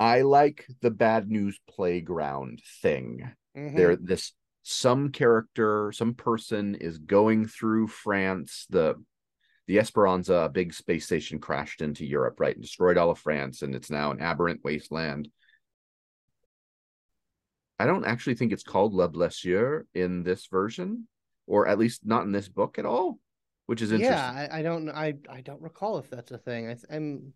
I 0.00 0.22
like 0.22 0.66
the 0.80 0.90
bad 0.90 1.30
news 1.30 1.58
playground 1.68 2.62
thing. 2.82 3.30
Mhm. 3.56 3.76
There 3.76 3.96
this 3.96 4.32
some 4.62 5.10
character, 5.12 5.92
some 5.92 6.14
person 6.14 6.74
is 6.74 6.98
going 6.98 7.46
through 7.46 7.88
France. 7.88 8.66
The 8.70 9.02
the 9.66 9.78
Esperanza, 9.78 10.34
a 10.34 10.48
big 10.50 10.74
space 10.74 11.06
station, 11.06 11.38
crashed 11.38 11.80
into 11.80 12.04
Europe, 12.04 12.38
right? 12.38 12.54
And 12.54 12.62
destroyed 12.62 12.98
all 12.98 13.10
of 13.10 13.18
France, 13.18 13.62
and 13.62 13.74
it's 13.74 13.90
now 13.90 14.10
an 14.10 14.20
aberrant 14.20 14.62
wasteland. 14.62 15.28
I 17.78 17.86
don't 17.86 18.04
actually 18.04 18.34
think 18.34 18.52
it's 18.52 18.62
called 18.62 18.92
La 18.94 19.08
Blessure 19.08 19.86
in 19.94 20.22
this 20.22 20.46
version, 20.46 21.08
or 21.46 21.66
at 21.66 21.78
least 21.78 22.04
not 22.04 22.24
in 22.24 22.32
this 22.32 22.48
book 22.48 22.78
at 22.78 22.86
all, 22.86 23.18
which 23.66 23.82
is 23.82 23.90
interesting. 23.90 24.16
yeah, 24.16 24.48
I, 24.52 24.58
I 24.58 24.62
don't 24.62 24.88
I 24.90 25.14
I 25.28 25.40
don't 25.40 25.62
recall 25.62 25.98
if 25.98 26.10
that's 26.10 26.30
a 26.30 26.38
thing. 26.38 26.68
I, 26.68 26.76
I'm 26.94 27.32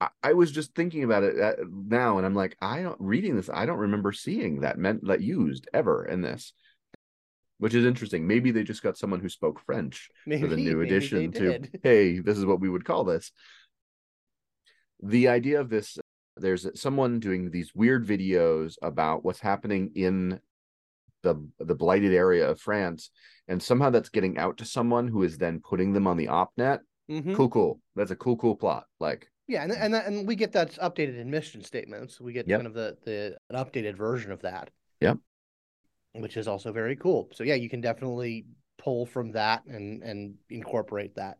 I, 0.00 0.08
I 0.22 0.32
was 0.32 0.50
just 0.50 0.74
thinking 0.74 1.04
about 1.04 1.22
it 1.22 1.38
uh, 1.40 1.64
now, 1.68 2.16
and 2.16 2.26
I'm 2.26 2.34
like, 2.34 2.56
I 2.60 2.82
don't 2.82 3.00
reading 3.00 3.36
this. 3.36 3.50
I 3.52 3.66
don't 3.66 3.78
remember 3.78 4.12
seeing 4.12 4.60
that 4.60 4.78
meant 4.78 5.06
that 5.06 5.20
used 5.20 5.68
ever 5.72 6.04
in 6.04 6.22
this, 6.22 6.52
which 7.58 7.74
is 7.74 7.84
interesting. 7.84 8.26
Maybe 8.26 8.50
they 8.50 8.62
just 8.64 8.82
got 8.82 8.96
someone 8.96 9.20
who 9.20 9.28
spoke 9.28 9.60
French 9.60 10.08
maybe 10.26 10.42
for 10.42 10.48
the 10.48 10.56
new 10.56 10.80
edition 10.80 11.32
to 11.32 11.58
hey, 11.82 12.18
this 12.20 12.38
is 12.38 12.46
what 12.46 12.60
we 12.60 12.68
would 12.68 12.84
call 12.84 13.04
this. 13.04 13.32
The 15.02 15.28
idea 15.28 15.60
of 15.60 15.70
this, 15.70 15.98
there's 16.36 16.66
someone 16.80 17.20
doing 17.20 17.50
these 17.50 17.74
weird 17.74 18.06
videos 18.06 18.76
about 18.82 19.24
what's 19.24 19.40
happening 19.40 19.92
in 19.94 20.40
the 21.22 21.46
the 21.58 21.74
blighted 21.74 22.14
area 22.14 22.48
of 22.48 22.60
France, 22.60 23.10
and 23.46 23.62
somehow 23.62 23.90
that's 23.90 24.08
getting 24.08 24.38
out 24.38 24.58
to 24.58 24.64
someone 24.64 25.08
who 25.08 25.22
is 25.22 25.36
then 25.36 25.60
putting 25.60 25.92
them 25.92 26.06
on 26.06 26.16
the 26.16 26.28
opnet. 26.28 26.80
Mhm. 27.10 27.34
Cool, 27.34 27.50
cool. 27.50 27.80
That's 27.96 28.10
a 28.10 28.16
cool, 28.16 28.36
cool 28.36 28.56
plot. 28.56 28.84
Like 28.98 29.30
Yeah, 29.50 29.64
and 29.64 29.72
and 29.72 29.94
and 29.96 30.28
we 30.28 30.36
get 30.36 30.52
that 30.52 30.70
updated 30.76 31.18
in 31.18 31.28
mission 31.28 31.64
statements. 31.64 32.20
We 32.20 32.32
get 32.32 32.46
Yep. 32.46 32.58
kind 32.60 32.66
of 32.68 32.74
the 32.74 32.96
the 33.04 33.36
an 33.50 33.56
updated 33.56 33.96
version 33.96 34.30
of 34.30 34.42
that. 34.42 34.70
Yep. 35.00 35.18
Which 36.12 36.36
is 36.36 36.46
also 36.46 36.72
very 36.72 36.94
cool. 36.94 37.28
So 37.34 37.42
yeah, 37.42 37.56
you 37.56 37.68
can 37.68 37.80
definitely 37.80 38.46
pull 38.78 39.06
from 39.06 39.32
that 39.32 39.64
and 39.66 40.04
and 40.04 40.36
incorporate 40.50 41.16
that. 41.16 41.38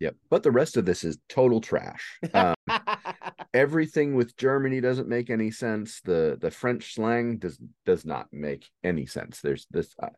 Yep. 0.00 0.16
But 0.30 0.42
the 0.42 0.50
rest 0.50 0.76
of 0.76 0.84
this 0.84 1.04
is 1.04 1.16
total 1.28 1.60
trash. 1.60 2.18
Um, 2.34 2.56
everything 3.54 4.16
with 4.16 4.36
Germany 4.36 4.80
doesn't 4.80 5.08
make 5.08 5.30
any 5.30 5.52
sense. 5.52 6.00
The 6.00 6.36
the 6.40 6.50
French 6.50 6.94
slang 6.96 7.38
does 7.38 7.60
does 7.86 8.04
not 8.04 8.26
make 8.32 8.68
any 8.82 9.06
sense. 9.06 9.40
There's 9.40 9.68
this. 9.70 9.94
I, 10.02 10.08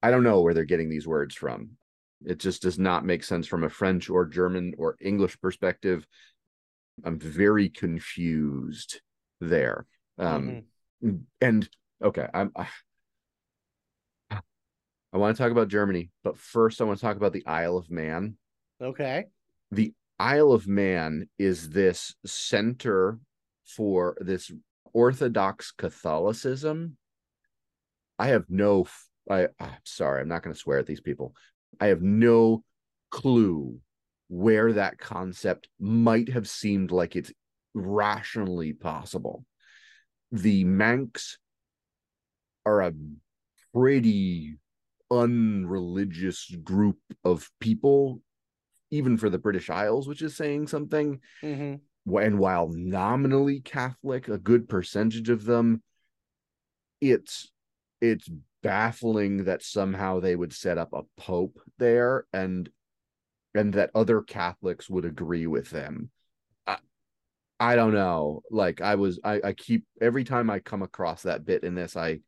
I 0.00 0.12
don't 0.12 0.22
know 0.22 0.42
where 0.42 0.54
they're 0.54 0.64
getting 0.64 0.90
these 0.90 1.08
words 1.08 1.34
from. 1.34 1.70
It 2.24 2.38
just 2.38 2.62
does 2.62 2.78
not 2.78 3.04
make 3.04 3.24
sense 3.24 3.48
from 3.48 3.64
a 3.64 3.68
French 3.68 4.08
or 4.08 4.26
German 4.26 4.74
or 4.78 4.96
English 5.00 5.40
perspective. 5.40 6.06
I'm 7.04 7.18
very 7.18 7.68
confused 7.68 9.00
there. 9.40 9.86
Um, 10.18 10.64
Mhm. 11.02 11.24
and 11.40 11.68
okay, 12.02 12.28
I'm. 12.32 12.52
I, 12.56 12.68
I 15.12 15.18
want 15.18 15.36
to 15.36 15.42
talk 15.42 15.52
about 15.52 15.68
Germany, 15.68 16.10
but 16.24 16.36
first 16.36 16.80
I 16.80 16.84
want 16.84 16.98
to 16.98 17.04
talk 17.04 17.16
about 17.16 17.32
the 17.32 17.46
Isle 17.46 17.76
of 17.78 17.90
Man 17.90 18.36
Okay. 18.80 19.24
the 19.70 19.94
Isle 20.18 20.52
of 20.52 20.66
Man 20.66 21.28
is 21.38 21.70
this 21.70 22.14
center 22.24 23.18
for 23.64 24.16
this 24.20 24.50
Orthodox 24.92 25.72
Catholicism. 25.72 26.96
I 28.18 28.28
have 28.28 28.44
no, 28.48 28.86
I, 29.30 29.48
I'm 29.60 29.76
sorry, 29.84 30.20
I'm 30.20 30.28
not 30.28 30.42
going 30.42 30.54
to 30.54 30.58
swear 30.58 30.78
at 30.78 30.86
these 30.86 31.00
people. 31.00 31.34
I 31.80 31.86
have 31.86 32.02
no 32.02 32.64
clue 33.10 33.80
where 34.28 34.72
that 34.72 34.98
concept 34.98 35.68
might 35.78 36.30
have 36.30 36.48
seemed 36.48 36.90
like 36.90 37.16
it's 37.16 37.32
rationally 37.74 38.72
possible. 38.72 39.44
The 40.32 40.64
Manx 40.64 41.38
are 42.64 42.82
a 42.82 42.92
pretty 43.72 44.58
unreligious 45.10 46.50
group 46.64 46.98
of 47.24 47.48
people 47.60 48.20
even 48.90 49.16
for 49.16 49.30
the 49.30 49.38
British 49.38 49.70
Isles, 49.70 50.08
which 50.08 50.22
is 50.22 50.36
saying 50.36 50.68
something. 50.68 51.20
hmm 51.40 51.74
And 52.06 52.38
while 52.38 52.68
nominally 52.68 53.60
Catholic, 53.60 54.28
a 54.28 54.38
good 54.38 54.68
percentage 54.68 55.28
of 55.28 55.44
them, 55.44 55.82
it's 57.00 57.50
it's 58.00 58.28
baffling 58.62 59.44
that 59.44 59.62
somehow 59.62 60.20
they 60.20 60.36
would 60.36 60.52
set 60.52 60.78
up 60.78 60.92
a 60.92 61.02
pope 61.16 61.60
there 61.78 62.26
and 62.32 62.68
and 63.56 63.74
that 63.74 63.90
other 63.94 64.22
Catholics 64.22 64.88
would 64.88 65.04
agree 65.04 65.46
with 65.46 65.70
them. 65.70 66.10
I, 66.66 66.78
I 67.58 67.76
don't 67.76 67.94
know. 67.94 68.42
Like 68.50 68.80
I 68.80 68.96
was 68.96 69.20
I, 69.24 69.40
I 69.42 69.52
keep 69.52 69.84
every 70.00 70.24
time 70.24 70.50
I 70.50 70.60
come 70.60 70.82
across 70.82 71.22
that 71.22 71.44
bit 71.44 71.64
in 71.64 71.74
this, 71.74 71.96
I 71.96 72.20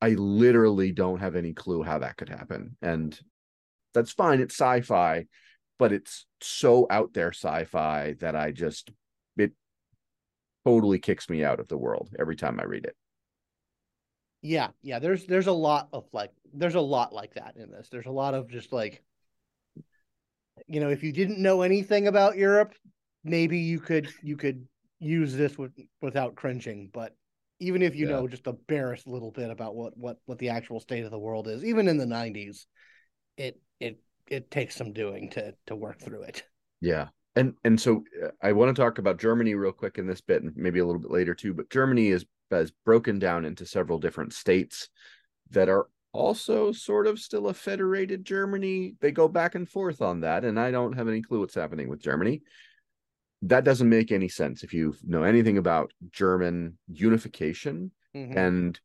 I 0.00 0.10
literally 0.10 0.92
don't 0.92 1.20
have 1.20 1.36
any 1.36 1.52
clue 1.52 1.82
how 1.82 1.98
that 2.00 2.16
could 2.16 2.28
happen. 2.28 2.76
And 2.82 3.18
that's 3.94 4.12
fine. 4.12 4.40
It's 4.40 4.54
sci-fi, 4.54 5.26
but 5.78 5.92
it's 5.92 6.26
so 6.40 6.86
out 6.90 7.14
there 7.14 7.32
sci-fi 7.32 8.14
that 8.20 8.36
I 8.36 8.52
just 8.52 8.90
it 9.36 9.52
totally 10.64 10.98
kicks 10.98 11.28
me 11.30 11.44
out 11.44 11.60
of 11.60 11.68
the 11.68 11.78
world 11.78 12.10
every 12.18 12.36
time 12.36 12.60
I 12.60 12.64
read 12.64 12.84
it. 12.84 12.96
Yeah, 14.42 14.68
yeah. 14.82 14.98
There's 14.98 15.26
there's 15.26 15.46
a 15.46 15.52
lot 15.52 15.88
of 15.92 16.04
like 16.12 16.30
there's 16.52 16.74
a 16.74 16.80
lot 16.80 17.12
like 17.12 17.34
that 17.34 17.56
in 17.56 17.70
this. 17.70 17.88
There's 17.88 18.06
a 18.06 18.10
lot 18.10 18.34
of 18.34 18.48
just 18.48 18.72
like 18.72 19.02
you 20.66 20.80
know, 20.80 20.90
if 20.90 21.02
you 21.02 21.12
didn't 21.12 21.38
know 21.38 21.62
anything 21.62 22.06
about 22.08 22.36
Europe, 22.36 22.74
maybe 23.24 23.58
you 23.58 23.80
could 23.80 24.12
you 24.22 24.36
could 24.36 24.66
use 24.98 25.34
this 25.34 25.58
with 25.58 25.72
without 26.00 26.34
cringing. 26.34 26.90
But 26.92 27.14
even 27.60 27.82
if 27.82 27.94
you 27.94 28.06
Yeah. 28.06 28.10
know 28.10 28.28
just 28.28 28.46
a 28.46 28.52
barest 28.52 29.06
little 29.06 29.30
bit 29.30 29.50
about 29.50 29.74
what 29.74 29.96
what 29.96 30.18
what 30.26 30.38
the 30.38 30.50
actual 30.50 30.80
state 30.80 31.04
of 31.04 31.10
the 31.10 31.18
world 31.18 31.48
is, 31.48 31.64
even 31.64 31.88
in 31.88 31.96
the 31.96 32.06
'90s, 32.06 32.66
it 33.36 33.60
it 33.80 33.98
it 34.28 34.50
takes 34.50 34.76
some 34.76 34.92
doing 34.92 35.30
to 35.30 35.54
to 35.66 35.76
work 35.76 36.00
through 36.00 36.22
it. 36.22 36.44
Yeah. 36.80 37.08
And 37.34 37.54
and 37.64 37.80
so 37.80 38.04
uh, 38.24 38.28
I 38.42 38.52
want 38.52 38.74
to 38.74 38.80
talk 38.80 38.98
about 38.98 39.18
Germany 39.18 39.54
real 39.54 39.72
quick 39.72 39.98
in 39.98 40.06
this 40.06 40.20
bit 40.20 40.42
and 40.42 40.56
maybe 40.56 40.78
a 40.78 40.86
little 40.86 41.00
bit 41.00 41.10
later 41.10 41.34
too, 41.34 41.52
but 41.54 41.70
Germany 41.70 42.08
is 42.08 42.24
has 42.50 42.70
broken 42.84 43.18
down 43.18 43.44
into 43.44 43.66
several 43.66 43.98
different 43.98 44.32
states 44.32 44.88
that 45.50 45.68
are 45.68 45.88
also 46.16 46.72
sort 46.72 47.06
of 47.06 47.18
still 47.18 47.48
a 47.48 47.54
federated 47.54 48.24
Germany. 48.24 48.94
They 49.00 49.12
go 49.12 49.28
back 49.28 49.54
and 49.54 49.68
forth 49.68 50.00
on 50.00 50.20
that 50.20 50.44
and 50.44 50.58
I 50.58 50.70
don't 50.70 50.94
have 50.94 51.08
any 51.08 51.22
clue 51.22 51.40
what's 51.40 51.54
happening 51.54 51.88
with 51.88 52.00
Germany. 52.00 52.42
That 53.42 53.64
doesn't 53.64 53.88
make 53.88 54.10
any 54.10 54.28
sense 54.28 54.64
if 54.64 54.72
you 54.72 54.94
know 55.04 55.22
anything 55.22 55.58
about 55.58 55.92
German 56.10 56.78
unification 56.88 57.92
Mhm. 58.14 58.36
and 58.36 58.80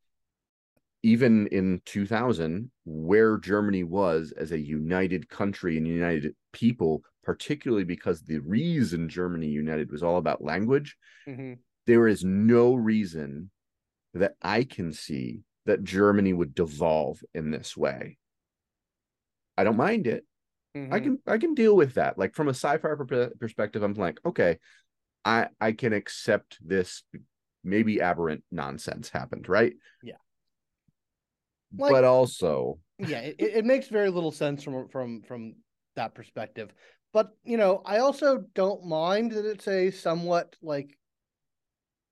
even 1.02 1.48
in 1.48 1.80
2000 1.84 2.70
where 2.84 3.36
germany 3.38 3.82
was 3.82 4.32
as 4.32 4.52
a 4.52 4.58
united 4.58 5.28
country 5.28 5.76
and 5.76 5.86
united 5.86 6.34
people 6.52 7.02
particularly 7.24 7.84
because 7.84 8.22
the 8.22 8.38
reason 8.38 9.08
germany 9.08 9.48
united 9.48 9.90
was 9.90 10.02
all 10.02 10.18
about 10.18 10.44
language 10.44 10.96
Mhm. 11.26 11.58
there 11.86 12.06
is 12.06 12.24
no 12.24 12.74
reason 12.74 13.50
that 14.14 14.34
i 14.42 14.62
can 14.62 14.92
see 14.92 15.42
that 15.66 15.84
germany 15.84 16.32
would 16.32 16.54
devolve 16.54 17.22
in 17.34 17.50
this 17.50 17.76
way 17.76 18.18
i 19.56 19.64
don't 19.64 19.76
mind 19.76 20.06
it 20.06 20.24
i 20.74 20.78
Mhm. 20.98 21.02
can 21.02 21.18
i 21.26 21.38
can 21.38 21.54
deal 21.54 21.76
with 21.76 21.94
that 21.94 22.18
like 22.18 22.34
from 22.34 22.48
a 22.48 22.54
sci-fi 22.54 22.94
per- 22.94 23.30
perspective 23.38 23.82
i'm 23.82 23.94
like 23.94 24.18
okay 24.24 24.58
i 25.24 25.48
i 25.60 25.72
can 25.72 25.92
accept 25.92 26.58
this 26.66 27.02
maybe 27.62 28.00
aberrant 28.00 28.42
nonsense 28.50 29.08
happened 29.08 29.48
right 29.48 29.74
Yeah. 30.02 30.16
Like- 31.78 31.92
but 31.92 32.04
also 32.04 32.78
yeah, 32.98 33.18
it, 33.20 33.36
it 33.38 33.56
it 33.56 33.64
makes 33.64 33.88
very 33.88 34.10
little 34.10 34.30
sense 34.32 34.62
from 34.62 34.88
from 34.88 35.22
from 35.22 35.54
that 35.96 36.14
perspective. 36.14 36.72
But 37.12 37.30
you 37.44 37.56
know, 37.56 37.82
I 37.84 37.98
also 37.98 38.44
don't 38.54 38.86
mind 38.86 39.32
that 39.32 39.44
it's 39.44 39.66
a 39.68 39.90
somewhat 39.90 40.56
like 40.62 40.96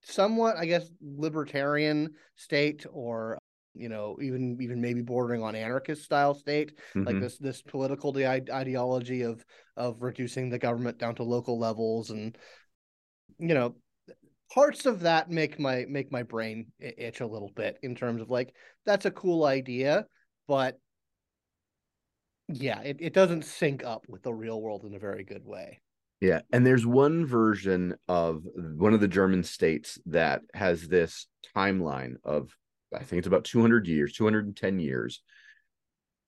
somewhat, 0.03 0.57
I 0.57 0.67
guess, 0.67 0.91
libertarian 1.01 2.15
state 2.37 2.87
or 2.91 3.39
you 3.81 3.89
know 3.89 4.17
even 4.21 4.57
even 4.61 4.81
maybe 4.81 5.01
bordering 5.01 5.43
on 5.43 5.55
anarchist 5.55 6.05
style 6.05 6.35
state 6.35 6.77
mm-hmm. 6.95 7.05
like 7.05 7.21
this 7.21 7.39
this 7.39 7.63
political 7.63 8.15
ideology 8.17 9.23
of 9.23 9.45
of 9.77 10.03
reducing 10.03 10.51
the 10.51 10.59
government 10.59 10.99
down 10.99 11.15
to 11.15 11.23
local 11.23 11.59
levels 11.59 12.11
and 12.11 12.37
you 13.39 13.55
know 13.55 13.75
parts 14.53 14.87
of 14.87 15.01
that 15.01 15.31
make 15.31 15.59
my 15.59 15.85
make 15.89 16.13
my 16.13 16.23
brain 16.23 16.67
itch 16.79 17.21
a 17.21 17.27
little 17.27 17.51
bit 17.55 17.79
in 17.83 17.95
terms 17.95 18.21
of 18.21 18.29
like 18.31 18.55
that's 18.85 19.07
a 19.07 19.11
cool 19.11 19.45
idea 19.45 20.05
but 20.47 20.79
yeah 22.49 22.81
it, 22.81 22.97
it 23.01 23.15
doesn't 23.15 23.45
sync 23.45 23.85
up 23.85 24.05
with 24.09 24.23
the 24.23 24.35
real 24.35 24.61
world 24.61 24.85
in 24.85 24.95
a 24.95 24.99
very 24.99 25.25
good 25.25 25.45
way 25.45 25.81
yeah, 26.21 26.41
and 26.53 26.67
there's 26.67 26.87
one 26.87 27.25
version 27.25 27.95
of 28.07 28.45
one 28.55 28.93
of 28.93 29.01
the 29.01 29.09
German 29.09 29.43
states 29.43 29.99
that 30.05 30.43
has 30.53 30.87
this 30.87 31.27
timeline 31.57 32.17
of 32.25 32.55
I 32.95 33.05
think 33.05 33.19
it's 33.19 33.27
about 33.27 33.45
200 33.45 33.87
years, 33.87 34.13
210 34.13 34.79
years. 34.79 35.23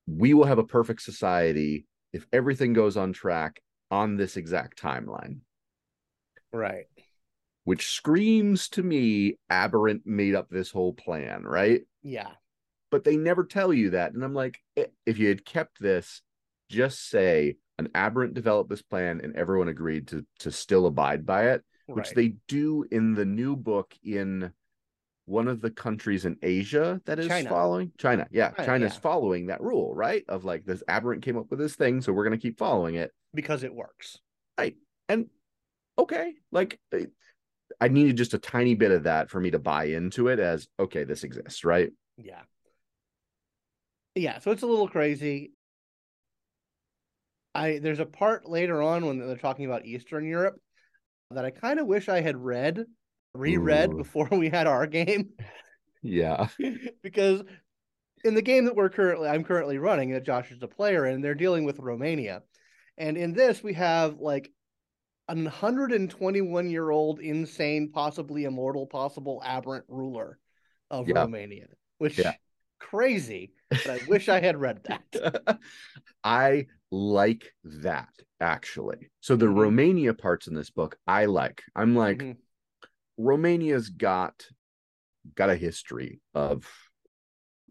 We 0.07 0.35
will 0.35 0.45
have 0.45 0.59
a 0.59 0.65
perfect 0.65 1.03
society 1.03 1.87
if 2.13 2.27
everything 2.33 2.73
goes 2.73 2.97
on 2.97 3.13
track 3.13 3.61
on 3.91 4.17
this 4.17 4.37
exact 4.37 4.81
timeline. 4.81 5.41
Right. 6.53 6.87
Which 7.65 7.91
screams 7.91 8.69
to 8.71 8.83
me 8.83 9.39
Aberrant 9.51 10.03
made 10.05 10.35
up 10.35 10.49
this 10.51 10.71
whole 10.71 10.93
plan, 10.93 11.45
right? 11.45 11.83
Yeah. 12.03 12.31
But 12.91 13.05
they 13.05 13.17
never 13.17 13.45
tell 13.45 13.73
you 13.73 13.91
that. 13.91 14.13
And 14.13 14.25
I'm 14.25 14.35
like, 14.35 14.59
eh, 14.77 14.87
if 15.07 15.19
you 15.19 15.29
had 15.29 15.45
kept 15.45 15.81
this, 15.81 16.23
just 16.69 17.09
say 17.09 17.57
an 17.79 17.89
aberrant 17.95 18.35
developed 18.35 18.71
this 18.71 18.83
plan 18.83 19.21
and 19.23 19.37
everyone 19.37 19.69
agreed 19.69 20.09
to 20.09 20.25
to 20.41 20.51
still 20.51 20.87
abide 20.87 21.25
by 21.27 21.51
it 21.51 21.63
right. 21.89 21.97
which 21.97 22.11
they 22.11 22.35
do 22.49 22.85
in 22.91 23.15
the 23.15 23.25
new 23.25 23.57
book 23.57 23.95
in 24.03 24.53
one 25.27 25.49
of 25.49 25.61
the 25.61 25.71
countries 25.71 26.25
in 26.25 26.37
asia 26.43 27.01
that 27.05 27.19
is 27.19 27.29
china. 27.29 27.49
following? 27.49 27.93
China 27.99 28.27
yeah 28.31 28.51
china, 28.51 28.67
china's 28.67 28.95
yeah. 28.95 29.01
following 29.01 29.47
that 29.47 29.61
rule 29.61 29.95
right? 29.95 30.25
Of 30.29 30.45
like 30.45 30.65
this 30.65 30.83
aberrant 30.89 31.23
came 31.23 31.39
up 31.39 31.47
with 31.51 31.59
this 31.59 31.75
thing 31.75 32.01
so 32.01 32.13
we're 32.13 32.25
going 32.25 32.39
to 32.39 32.43
keep 32.43 32.59
following 32.59 32.97
it. 32.97 33.13
Because 33.35 33.63
it 33.63 33.75
works. 33.75 34.19
Right 34.59 34.77
and 35.09 35.27
okay 35.99 36.35
like 36.51 36.81
uh, 36.95 37.01
i 37.81 37.89
needed 37.89 38.17
just 38.17 38.35
a 38.35 38.39
tiny 38.39 38.75
bit 38.75 38.91
of 38.91 39.03
that 39.05 39.29
for 39.29 39.41
me 39.41 39.51
to 39.51 39.59
buy 39.59 39.85
into 39.85 40.29
it 40.29 40.39
as 40.39 40.67
okay 40.81 41.05
this 41.05 41.25
exists 41.25 41.65
right? 41.65 41.91
Yeah. 42.17 42.43
Yeah 44.15 44.39
so 44.39 44.51
it's 44.51 44.63
a 44.63 44.67
little 44.67 44.89
crazy. 44.89 45.53
I 47.55 47.79
there's 47.81 48.01
a 48.01 48.07
part 48.07 48.49
later 48.49 48.81
on 48.81 49.07
when 49.07 49.19
they're 49.19 49.37
talking 49.37 49.67
about 49.67 49.85
Eastern 49.85 50.27
Europe 50.27 50.57
that 51.31 51.45
I 51.45 51.51
kind 51.51 51.81
of 51.81 51.87
wish 51.87 52.09
I 52.09 52.21
had 52.21 52.37
read, 52.37 52.85
reread 53.35 53.93
Ooh. 53.93 53.99
before 53.99 54.29
we 54.31 54.49
had 54.49 54.67
our 54.67 54.87
game. 54.87 55.31
Yeah. 56.05 56.49
because 57.01 57.45
in 58.25 58.35
the 58.35 58.43
game 58.43 58.65
that 58.65 58.75
we're 58.75 58.89
currently 58.89 59.29
I'm 59.29 59.45
currently 59.45 59.79
running 59.79 60.11
that 60.11 60.27
Josh 60.27 60.51
is 60.51 60.61
a 60.61 60.67
player 60.67 61.05
and 61.05 61.23
they're 61.23 61.37
dealing 61.37 61.65
with 61.65 61.79
Romania. 61.79 62.43
And 62.99 63.17
in 63.17 63.35
this 63.35 63.63
we 63.63 63.75
have 63.75 64.19
like 64.19 64.51
a 65.29 65.35
121 65.35 66.71
year 66.71 66.91
old 66.91 67.21
insane, 67.21 67.93
possibly 67.93 68.47
immortal, 68.47 68.87
possible 68.87 69.41
aberrant 69.45 69.85
ruler 69.87 70.41
of 70.91 71.09
yeah. 71.09 71.21
Romania, 71.21 71.69
which 71.99 72.19
yeah. 72.19 72.35
crazy. 72.81 73.53
But 73.71 73.87
I 73.87 74.01
wish 74.09 74.29
I 74.29 74.41
had 74.41 74.61
read 74.61 74.83
that. 74.85 75.61
I 76.25 76.67
like 76.91 77.55
that 77.63 78.11
actually. 78.41 79.11
So 79.21 79.37
the 79.37 79.47
mm-hmm. 79.47 79.59
Romania 79.59 80.15
parts 80.15 80.49
in 80.49 80.55
this 80.55 80.71
book 80.71 80.99
I 81.07 81.27
like. 81.27 81.63
I'm 81.77 81.95
like 81.95 82.19
mm-hmm. 82.19 82.33
Romania's 83.19 83.89
got 83.89 84.47
got 85.35 85.51
a 85.51 85.57
history 85.57 86.21
of 86.35 86.69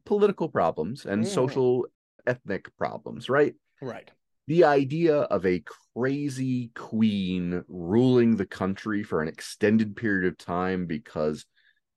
political 0.06 0.49
problems 0.49 1.06
and 1.06 1.25
mm. 1.25 1.27
social 1.27 1.86
ethnic 2.25 2.75
problems, 2.77 3.30
right? 3.30 3.56
Right. 3.82 4.10
The 4.47 4.63
idea 4.63 5.17
of 5.17 5.45
a 5.45 5.63
crazy 5.95 6.71
queen 6.75 7.63
ruling 7.67 8.36
the 8.36 8.45
country 8.45 9.04
for 9.04 9.21
an 9.21 9.27
extended 9.27 9.95
period 9.95 10.27
of 10.27 10.38
time 10.38 10.86
because 10.86 11.45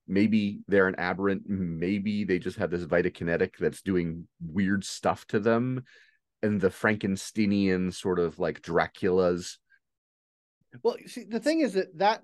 maybe 0.07 0.61
they're 0.67 0.87
an 0.87 0.95
aberrant, 0.97 1.43
maybe 1.47 2.23
they 2.23 2.39
just 2.39 2.57
have 2.57 2.69
this 2.69 2.85
vitakinetic 2.85 3.57
that's 3.59 3.81
doing 3.81 4.27
weird 4.39 4.83
stuff 4.83 5.25
to 5.27 5.39
them 5.39 5.83
and 6.43 6.61
the 6.61 6.69
Frankensteinian 6.69 7.93
sort 7.93 8.19
of 8.19 8.39
like 8.39 8.61
Dracula's. 8.61 9.57
Well, 10.83 10.95
see, 11.05 11.23
the 11.23 11.39
thing 11.39 11.61
is 11.61 11.73
that 11.73 11.97
that 11.97 12.23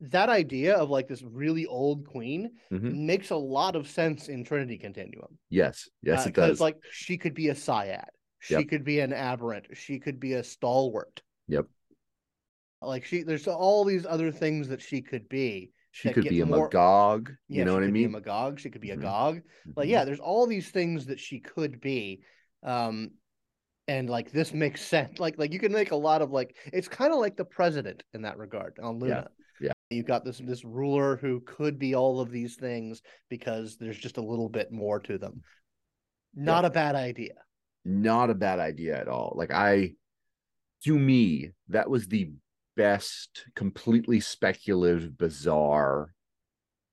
that 0.00 0.28
idea 0.28 0.76
of 0.76 0.90
like 0.90 1.08
this 1.08 1.22
really 1.22 1.66
old 1.66 2.06
queen 2.06 2.52
mm-hmm. 2.72 3.06
makes 3.06 3.30
a 3.30 3.36
lot 3.36 3.76
of 3.76 3.88
sense 3.88 4.28
in 4.28 4.44
Trinity 4.44 4.78
Continuum. 4.78 5.38
Yes, 5.50 5.88
yes, 6.02 6.26
uh, 6.26 6.28
it 6.28 6.34
does. 6.34 6.60
Like 6.60 6.76
she 6.90 7.16
could 7.18 7.34
be 7.34 7.48
a 7.48 7.54
Psiad, 7.54 8.08
she 8.38 8.54
yep. 8.54 8.68
could 8.68 8.84
be 8.84 9.00
an 9.00 9.12
aberrant, 9.12 9.66
she 9.74 9.98
could 9.98 10.20
be 10.20 10.34
a 10.34 10.44
stalwart. 10.44 11.22
Yep. 11.48 11.66
Like 12.82 13.04
she, 13.04 13.22
there's 13.22 13.48
all 13.48 13.84
these 13.84 14.06
other 14.06 14.30
things 14.30 14.68
that 14.68 14.82
she 14.82 15.02
could 15.02 15.28
be. 15.28 15.72
She 15.92 16.12
could 16.12 16.28
be 16.28 16.42
a 16.42 16.46
more... 16.46 16.64
Magog. 16.64 17.32
You 17.48 17.64
know 17.64 17.72
what 17.72 17.82
I 17.82 17.86
mean? 17.86 18.06
a 18.06 18.10
Magog. 18.10 18.60
She 18.60 18.68
could 18.68 18.82
be 18.82 18.90
mm-hmm. 18.90 19.00
a 19.00 19.04
Gog. 19.04 19.34
Like, 19.74 19.84
mm-hmm. 19.84 19.92
yeah, 19.92 20.04
there's 20.04 20.20
all 20.20 20.46
these 20.46 20.68
things 20.68 21.06
that 21.06 21.18
she 21.18 21.40
could 21.40 21.80
be. 21.80 22.20
Um, 22.62 23.12
and 23.88 24.10
like 24.10 24.32
this 24.32 24.52
makes 24.52 24.82
sense 24.82 25.18
like 25.18 25.38
like 25.38 25.52
you 25.52 25.58
can 25.58 25.72
make 25.72 25.92
a 25.92 25.96
lot 25.96 26.22
of 26.22 26.30
like 26.30 26.56
it's 26.72 26.88
kind 26.88 27.12
of 27.12 27.18
like 27.18 27.36
the 27.36 27.44
president 27.44 28.02
in 28.14 28.22
that 28.22 28.36
regard 28.38 28.78
on 28.82 28.98
luna. 28.98 29.28
yeah, 29.60 29.66
yeah 29.68 29.72
you've 29.90 30.06
got 30.06 30.24
this 30.24 30.38
this 30.38 30.64
ruler 30.64 31.16
who 31.16 31.40
could 31.40 31.78
be 31.78 31.94
all 31.94 32.20
of 32.20 32.30
these 32.30 32.56
things 32.56 33.02
because 33.28 33.76
there's 33.76 33.98
just 33.98 34.16
a 34.16 34.24
little 34.24 34.48
bit 34.48 34.72
more 34.72 34.98
to 35.00 35.18
them. 35.18 35.42
Not 36.34 36.64
yeah. 36.64 36.68
a 36.68 36.70
bad 36.70 36.94
idea. 36.96 37.34
Not 37.84 38.30
a 38.30 38.34
bad 38.34 38.58
idea 38.58 39.00
at 39.00 39.08
all. 39.08 39.34
Like 39.36 39.52
i 39.52 39.92
to 40.84 40.98
me 40.98 41.52
that 41.68 41.88
was 41.88 42.08
the 42.08 42.30
best 42.76 43.46
completely 43.54 44.20
speculative 44.20 45.16
bizarre 45.16 46.12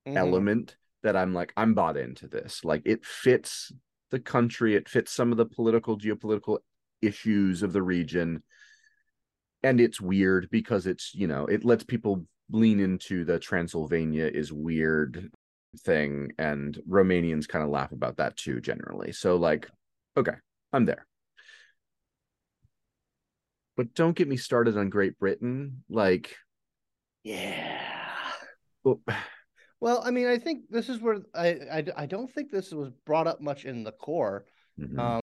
mm-hmm. 0.08 0.16
element 0.16 0.76
that 1.02 1.14
i'm 1.14 1.34
like 1.34 1.52
i'm 1.56 1.74
bought 1.74 1.96
into 1.96 2.28
this. 2.28 2.64
Like 2.64 2.82
it 2.84 3.04
fits 3.04 3.72
the 4.10 4.20
country 4.20 4.76
it 4.76 4.88
fits 4.88 5.10
some 5.10 5.32
of 5.32 5.38
the 5.38 5.44
political 5.44 5.98
geopolitical 5.98 6.58
issues 7.06 7.62
of 7.62 7.72
the 7.72 7.82
region. 7.82 8.42
And 9.62 9.80
it's 9.80 10.00
weird 10.00 10.48
because 10.50 10.86
it's 10.86 11.14
you 11.14 11.26
know 11.26 11.46
it 11.46 11.64
lets 11.64 11.84
people 11.84 12.26
lean 12.50 12.80
into 12.80 13.24
the 13.24 13.38
transylvania 13.38 14.26
is 14.26 14.52
weird 14.52 15.30
thing 15.78 16.30
and 16.38 16.78
romanians 16.88 17.48
kind 17.48 17.64
of 17.64 17.70
laugh 17.70 17.90
about 17.92 18.18
that 18.18 18.36
too 18.36 18.60
generally. 18.60 19.12
So 19.12 19.36
like 19.36 19.68
okay 20.16 20.34
i'm 20.72 20.84
there. 20.84 21.06
But 23.76 23.94
don't 23.94 24.14
get 24.14 24.28
me 24.28 24.36
started 24.36 24.76
on 24.76 24.90
great 24.90 25.18
britain 25.18 25.82
like 25.88 26.36
yeah. 27.22 27.80
Well, 28.84 29.00
well 29.80 30.02
i 30.04 30.10
mean 30.10 30.26
i 30.26 30.38
think 30.38 30.64
this 30.70 30.88
is 30.88 31.00
where 31.00 31.20
I, 31.34 31.48
I 31.48 31.84
i 31.96 32.06
don't 32.06 32.30
think 32.32 32.50
this 32.50 32.70
was 32.70 32.90
brought 33.04 33.26
up 33.26 33.40
much 33.40 33.64
in 33.64 33.84
the 33.84 33.92
core 33.92 34.46
mm-hmm. 34.78 34.98
um 34.98 35.20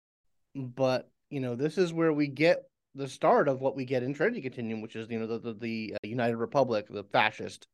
but 0.56 1.10
you 1.36 1.42
know, 1.42 1.54
this 1.54 1.78
is 1.78 1.92
where 1.92 2.14
we 2.14 2.28
get 2.28 2.64
the 2.96 3.10
start 3.10 3.50
of 3.50 3.60
what 3.60 3.76
we 3.76 3.84
get 3.84 4.04
in 4.04 4.14
Trinity 4.14 4.40
Continuum, 4.40 4.82
which 4.82 4.96
is 4.96 5.10
you 5.10 5.20
know 5.20 5.28
the 5.28 5.40
the, 5.40 5.54
the 5.54 5.94
uh, 5.96 6.08
United 6.08 6.38
Republic, 6.38 6.86
the 6.90 7.04
fascist 7.04 7.68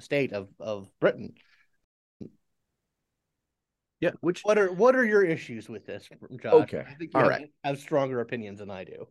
state 0.00 0.32
of 0.32 0.48
of 0.58 0.88
Britain. 1.00 1.34
Yeah, 4.00 4.10
which 4.22 4.40
what 4.42 4.58
are 4.58 4.72
what 4.72 4.96
are 4.96 5.04
your 5.04 5.22
issues 5.22 5.68
with 5.68 5.86
this, 5.86 6.08
Josh? 6.42 6.52
Okay, 6.52 6.80
I 6.80 6.94
think 6.94 7.12
you 7.14 7.20
all 7.20 7.20
have, 7.20 7.30
right. 7.30 7.50
have 7.62 7.78
stronger 7.78 8.20
opinions 8.20 8.58
than 8.58 8.72
I 8.72 8.82
do. 8.82 9.06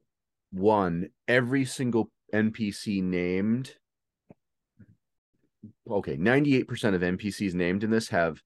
One, 0.52 1.08
every 1.30 1.64
single 1.64 2.12
NPC 2.34 3.02
named. 3.02 3.76
Okay, 5.90 6.18
ninety-eight 6.18 6.68
percent 6.68 6.98
of 6.98 7.02
NPCs 7.02 7.54
named 7.54 7.86
in 7.86 7.92
this 7.92 8.10
have 8.10 8.42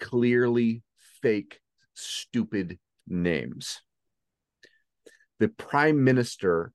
clearly 0.00 0.82
fake, 1.22 1.60
stupid 1.94 2.78
names 3.06 3.80
the 5.38 5.48
prime 5.48 6.02
minister 6.04 6.72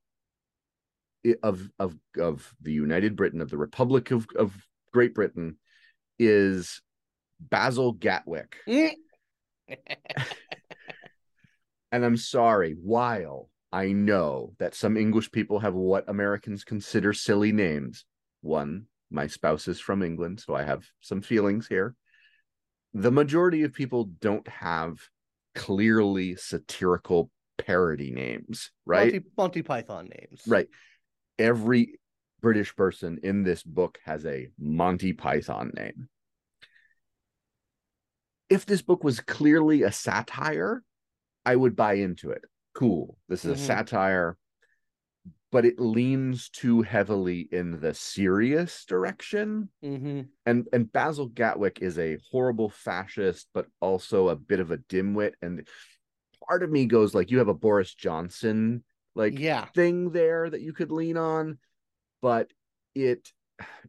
of 1.42 1.70
of 1.80 1.96
of 2.20 2.54
the 2.62 2.74
United 2.74 3.16
Britain 3.16 3.42
of 3.42 3.50
the 3.50 3.58
Republic 3.58 4.12
of 4.12 4.28
of 4.36 4.54
Great 4.92 5.14
Britain 5.14 5.58
is 6.20 6.82
Basil 7.40 7.94
Gatwick. 7.94 8.58
and 11.92 12.06
I'm 12.06 12.18
sorry, 12.18 12.76
while 12.82 13.50
I 13.72 13.92
know 13.92 14.54
that 14.60 14.76
some 14.76 14.98
English 14.98 15.32
people 15.32 15.60
have 15.60 15.74
what 15.74 16.08
Americans 16.08 16.64
consider 16.64 17.14
silly 17.14 17.52
names, 17.52 18.06
one, 18.42 18.86
my 19.10 19.28
spouse 19.28 19.68
is 19.68 19.80
from 19.80 20.04
England, 20.04 20.40
so 20.40 20.54
I 20.56 20.64
have 20.64 20.84
some 21.02 21.22
feelings 21.22 21.68
here. 21.68 21.96
The 22.94 23.12
majority 23.12 23.64
of 23.64 23.74
people 23.74 24.06
don't 24.22 24.48
have 24.48 25.00
clearly 25.56 26.36
satirical 26.36 27.32
parody 27.66 28.12
names, 28.12 28.72
right? 28.86 29.14
Monty, 29.14 29.28
Monty 29.38 29.62
Python 29.62 30.10
names. 30.10 30.44
Right. 30.48 30.68
Every 31.40 32.00
British 32.42 32.76
person 32.76 33.20
in 33.24 33.44
this 33.44 33.64
book 33.64 34.00
has 34.06 34.26
a 34.26 34.50
Monty 34.60 35.14
Python 35.14 35.72
name. 35.76 36.10
If 38.50 38.66
this 38.66 38.82
book 38.82 39.04
was 39.04 39.20
clearly 39.20 39.84
a 39.84 39.92
satire, 39.92 40.84
I 41.46 41.56
would 41.56 41.76
buy 41.76 41.94
into 41.94 42.32
it. 42.32 42.44
Cool. 42.74 43.18
This 43.28 43.46
is 43.46 43.52
Mhm. 43.52 43.56
a 43.56 43.66
satire, 43.66 44.38
but 45.52 45.66
it 45.66 45.80
leans 45.80 46.50
too 46.50 46.82
heavily 46.82 47.48
in 47.52 47.80
the 47.80 47.94
serious 47.94 48.86
direction. 48.86 49.70
hmm 49.82 50.22
And 50.46 50.68
and 50.74 50.92
Basil 50.92 51.28
Gatwick 51.28 51.82
is 51.82 51.98
a 51.98 52.18
horrible 52.32 52.70
fascist, 52.70 53.48
but 53.54 53.68
also 53.80 54.28
a 54.28 54.36
bit 54.36 54.60
of 54.60 54.72
a 54.72 54.78
dimwit. 54.78 55.34
And 55.42 55.68
part 56.48 56.64
of 56.64 56.72
me 56.72 56.86
goes 56.86 57.14
like, 57.14 57.32
you 57.32 57.40
have 57.40 57.48
a 57.48 57.54
Boris 57.54 57.94
Johnson 57.94 58.84
like 59.16 59.40
Yeah. 59.40 59.66
thing 59.76 60.12
there 60.12 60.50
that 60.50 60.62
you 60.62 60.74
could 60.74 60.92
lean 60.92 61.18
on, 61.18 61.60
but 62.22 62.52
it 62.96 63.32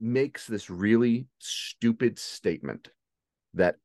makes 0.00 0.46
this 0.46 0.70
really 0.70 1.26
stupid 1.38 2.18
statement 2.18 2.88
that 3.54 3.76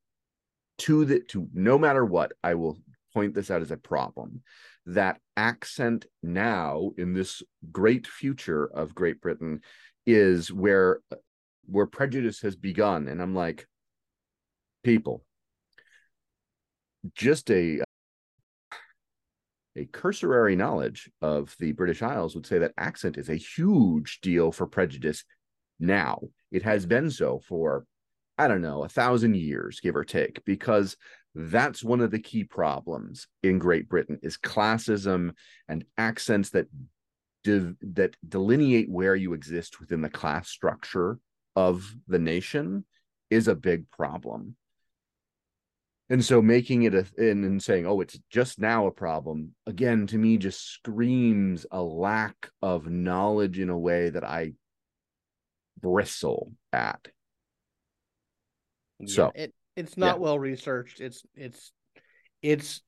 to 0.79 1.05
the 1.05 1.19
to 1.21 1.47
no 1.53 1.77
matter 1.77 2.05
what, 2.05 2.31
I 2.43 2.55
will 2.55 2.77
point 3.13 3.33
this 3.33 3.51
out 3.51 3.61
as 3.61 3.71
a 3.71 3.77
problem. 3.77 4.41
That 4.85 5.19
accent 5.37 6.05
now 6.23 6.91
in 6.97 7.13
this 7.13 7.43
great 7.71 8.07
future 8.07 8.65
of 8.65 8.95
Great 8.95 9.21
Britain 9.21 9.61
is 10.05 10.51
where 10.51 10.99
where 11.65 11.85
prejudice 11.85 12.41
has 12.41 12.55
begun. 12.55 13.07
And 13.07 13.21
I'm 13.21 13.35
like, 13.35 13.67
people, 14.83 15.23
just 17.13 17.51
a 17.51 17.81
a 19.79 19.85
cursory 19.85 20.57
knowledge 20.57 21.09
of 21.21 21.55
the 21.59 21.71
British 21.71 22.01
Isles 22.01 22.35
would 22.35 22.45
say 22.45 22.59
that 22.59 22.73
accent 22.77 23.17
is 23.17 23.29
a 23.29 23.35
huge 23.35 24.19
deal 24.21 24.51
for 24.51 24.67
prejudice 24.67 25.23
now. 25.79 26.19
It 26.51 26.63
has 26.63 26.85
been 26.85 27.09
so 27.09 27.39
for, 27.39 27.85
I 28.37 28.49
don't 28.49 28.61
know, 28.61 28.83
a 28.83 28.89
thousand 28.89 29.37
years, 29.37 29.79
give 29.79 29.95
or 29.95 30.03
take, 30.03 30.43
because 30.43 30.97
that's 31.33 31.81
one 31.83 32.01
of 32.01 32.11
the 32.11 32.19
key 32.19 32.43
problems 32.43 33.27
in 33.41 33.57
Great 33.57 33.87
Britain 33.87 34.19
is 34.21 34.37
classism 34.37 35.31
and 35.69 35.85
accents 35.97 36.49
that 36.49 36.67
de- 37.45 37.75
that 37.93 38.17
delineate 38.27 38.89
where 38.89 39.15
you 39.15 39.31
exist 39.33 39.79
within 39.79 40.01
the 40.01 40.09
class 40.09 40.49
structure 40.49 41.19
of 41.55 41.95
the 42.07 42.19
nation 42.19 42.83
is 43.29 43.47
a 43.47 43.55
big 43.55 43.89
problem. 43.91 44.57
And 46.09 46.25
so 46.25 46.41
making 46.41 46.83
it 46.83 46.95
a 46.95 47.05
and, 47.17 47.45
and 47.45 47.61
saying, 47.61 47.85
oh, 47.85 48.01
it's 48.01 48.17
just 48.29 48.59
now 48.59 48.87
a 48.87 48.91
problem, 48.91 49.53
again, 49.67 50.07
to 50.07 50.17
me 50.17 50.37
just 50.37 50.67
screams 50.67 51.65
a 51.71 51.81
lack 51.81 52.49
of 52.61 52.87
knowledge 52.87 53.59
in 53.59 53.69
a 53.69 53.77
way 53.77 54.09
that 54.09 54.23
I 54.23 54.53
bristle 55.79 56.51
at. 56.73 57.07
Yeah, 58.99 59.15
So, 59.15 59.31
it 59.35 59.53
it's 59.75 59.97
not 59.97 60.15
yeah. 60.15 60.21
well 60.21 60.39
researched. 60.39 60.99
It's 60.99 61.23
it's 61.35 61.71
it's 62.41 62.81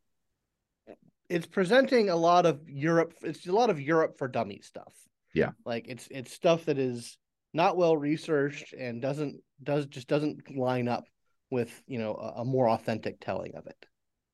it's 1.30 1.46
presenting 1.46 2.10
a 2.10 2.16
lot 2.16 2.46
of 2.46 2.68
Europe. 2.68 3.14
It's 3.22 3.48
a 3.48 3.52
lot 3.52 3.70
of 3.70 3.80
Europe 3.80 4.18
for 4.18 4.28
dummy 4.28 4.62
stuff. 4.64 4.94
Yeah. 5.34 5.52
like 5.66 5.88
it's 5.88 6.08
it's 6.12 6.34
stuff 6.34 6.66
that 6.66 6.78
is 6.78 7.18
not 7.54 7.78
well 7.78 7.96
researched 7.96 8.74
and 8.74 9.02
doesn't 9.02 9.42
does 9.64 9.86
just 9.86 10.08
doesn't 10.08 10.54
line 10.56 10.88
up 10.88 11.06
with 11.52 11.84
you 11.88 12.00
know 12.00 12.16
a, 12.16 12.42
a 12.42 12.46
more 12.46 12.70
authentic 12.70 13.20
telling 13.20 13.56
of 13.56 13.68
it. 13.68 13.86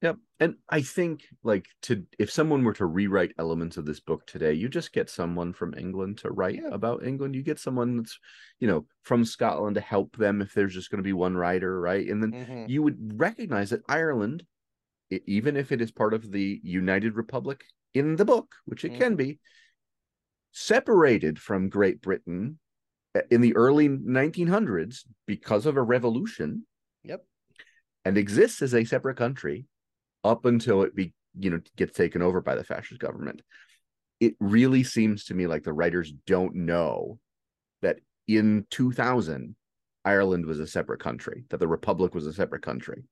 Yep. 0.01 0.17
And 0.39 0.56
I 0.69 0.82
think 0.82 1.25
like 1.43 1.65
to 1.84 2.06
if 2.19 2.32
someone 2.32 2.63
were 2.63 2.73
to 2.73 2.86
rewrite 2.86 3.34
elements 3.39 3.77
of 3.77 3.86
this 3.86 3.99
book 3.99 4.27
today, 4.27 4.53
you 4.53 4.69
just 4.69 4.93
get 4.93 5.10
someone 5.10 5.53
from 5.53 5.73
England 5.73 6.19
to 6.19 6.30
write 6.30 6.60
Yeah. 6.62 6.69
about 6.71 7.03
England. 7.03 7.36
You 7.36 7.41
get 7.41 7.60
someone 7.60 7.97
that's, 7.97 8.19
you 8.60 8.67
know, 8.67 8.86
from 9.03 9.25
Scotland 9.25 9.73
to 9.75 9.82
help 9.82 10.15
them 10.15 10.41
if 10.41 10.53
there's 10.53 10.73
just 10.75 10.91
going 10.91 10.99
to 10.99 11.08
be 11.08 11.13
one 11.13 11.36
writer, 11.36 11.82
right? 11.82 12.08
And 12.08 12.21
then 12.21 12.36
Mhm. 12.36 12.69
you 12.69 12.84
would 12.84 13.19
recognize 13.19 13.71
that 13.71 13.82
Ireland, 13.89 14.45
even 15.10 15.58
if 15.58 15.71
it 15.71 15.82
is 15.82 15.91
part 15.91 16.13
of 16.13 16.32
the 16.32 16.62
United 16.63 17.15
Republic 17.15 17.65
in 17.95 18.17
the 18.17 18.25
book, 18.25 18.53
which 18.65 18.86
it 18.86 18.93
can 18.93 19.15
be, 19.15 19.39
separated 20.51 21.39
from 21.39 21.69
Great 21.69 22.01
Britain 22.01 22.60
in 23.32 23.41
the 23.41 23.56
early 23.56 23.88
1900s 23.88 25.06
because 25.25 25.65
of 25.65 25.75
a 25.75 25.82
revolution. 25.82 26.65
And 28.08 28.17
exists 28.17 28.62
as 28.62 28.74
a 28.74 28.86
separate 28.86 29.17
country 29.17 29.65
up 30.24 30.46
until 30.46 30.84
it 30.84 30.96
be 30.96 31.13
you 31.38 31.50
know 31.50 31.60
gets 31.76 31.96
taken 31.96 32.22
over 32.22 32.39
by 32.39 32.56
the 32.56 32.63
fascist 32.63 33.02
government 33.02 33.41
it 34.22 34.34
really 34.39 34.84
seems 34.84 35.26
to 35.26 35.34
me 35.34 35.46
like 35.46 35.63
the 35.63 35.74
writers 35.74 36.13
don't 36.26 36.56
know 36.56 37.20
that 37.82 37.98
in 38.28 38.65
2000 38.72 39.56
ireland 40.06 40.46
was 40.46 40.62
a 40.62 40.65
separate 40.65 41.02
country 41.02 41.43
that 41.50 41.60
the 41.60 41.67
republic 41.67 42.15
was 42.15 42.26
a 42.26 42.34
separate 42.34 42.62
country 42.62 43.04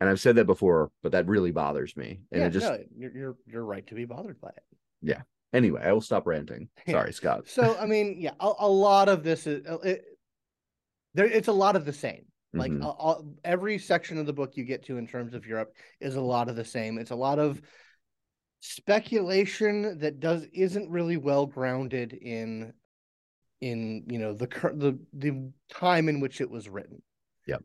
and 0.00 0.08
i've 0.08 0.20
said 0.20 0.36
that 0.36 0.46
before 0.46 0.92
but 1.02 1.10
that 1.10 1.26
really 1.26 1.50
bothers 1.50 1.96
me 1.96 2.20
and 2.30 2.42
yeah, 2.42 2.46
it 2.46 2.50
just 2.50 2.66
no, 2.66 2.78
you're, 2.96 3.16
you're 3.16 3.36
you're 3.44 3.64
right 3.64 3.88
to 3.88 3.94
be 3.94 4.04
bothered 4.04 4.40
by 4.40 4.50
it. 4.50 4.62
Yeah. 5.02 5.22
Anyway 5.52 5.82
i 5.82 5.92
will 5.92 6.00
stop 6.00 6.26
ranting 6.28 6.68
Yeah. 6.86 6.92
sorry 6.92 7.12
scott 7.12 7.48
So 7.48 7.76
I 7.76 7.86
mean, 7.86 8.18
yeah, 8.20 8.34
a, 8.38 8.52
a 8.60 8.68
lot 8.68 9.08
of 9.08 9.24
this 9.24 9.48
is 9.48 9.66
uh, 9.66 9.78
it, 9.78 10.04
there. 11.14 11.26
It's 11.26 11.48
a 11.48 11.52
lot 11.52 11.74
of 11.74 11.84
the 11.84 11.92
same. 11.92 12.25
Like 12.54 12.72
Mhm. 12.72 12.82
uh, 12.82 12.88
all, 12.90 13.34
every 13.44 13.78
section 13.78 14.18
of 14.18 14.26
the 14.26 14.32
book 14.32 14.56
you 14.56 14.64
get 14.64 14.84
to 14.84 14.98
in 14.98 15.06
terms 15.06 15.34
of 15.34 15.46
Europe 15.46 15.74
is 16.00 16.16
a 16.16 16.20
lot 16.20 16.48
of 16.48 16.56
the 16.56 16.64
same. 16.64 16.98
It's 16.98 17.10
a 17.10 17.16
lot 17.16 17.38
of 17.38 17.60
speculation 18.60 19.98
that 19.98 20.20
does 20.20 20.44
isn't 20.52 20.90
really 20.90 21.16
well 21.16 21.46
grounded 21.46 22.12
in 22.12 22.72
in 23.60 24.04
you 24.08 24.18
know 24.18 24.32
the 24.32 24.46
the 24.74 24.98
the 25.12 25.50
time 25.70 26.08
in 26.08 26.20
which 26.20 26.40
it 26.40 26.50
was 26.50 26.68
written. 26.68 27.02
Yep. 27.46 27.62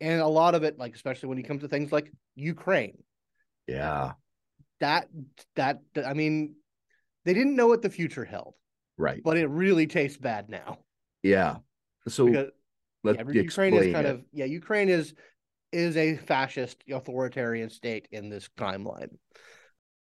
And 0.00 0.20
a 0.20 0.26
lot 0.26 0.54
of 0.54 0.62
it, 0.64 0.78
like 0.78 0.94
especially 0.94 1.28
when 1.28 1.38
you 1.38 1.44
come 1.44 1.58
to 1.60 1.68
things 1.68 1.92
like 1.92 2.10
Ukraine, 2.34 3.02
yeah 3.66 4.12
that 4.80 5.08
that 5.56 5.80
I 6.04 6.12
mean, 6.12 6.56
they 7.24 7.34
didn't 7.34 7.56
know 7.56 7.68
what 7.68 7.82
the 7.82 7.90
future 7.90 8.24
held, 8.24 8.54
right 8.96 9.22
but 9.24 9.36
it 9.36 9.48
really 9.48 9.86
tastes 9.86 10.18
bad 10.18 10.48
now. 10.48 10.78
yeah 11.22 11.56
so 12.08 12.26
because 12.26 12.50
let's 13.02 13.18
yeah, 13.18 13.42
Ukraine 13.42 13.74
is 13.74 13.92
kind 13.92 14.06
it. 14.06 14.10
of 14.10 14.22
yeah, 14.32 14.44
Ukraine 14.44 14.88
is 14.88 15.14
is 15.72 15.96
a 15.96 16.16
fascist 16.16 16.82
authoritarian 16.90 17.70
state 17.70 18.08
in 18.12 18.28
this 18.28 18.48
timeline. 18.58 19.16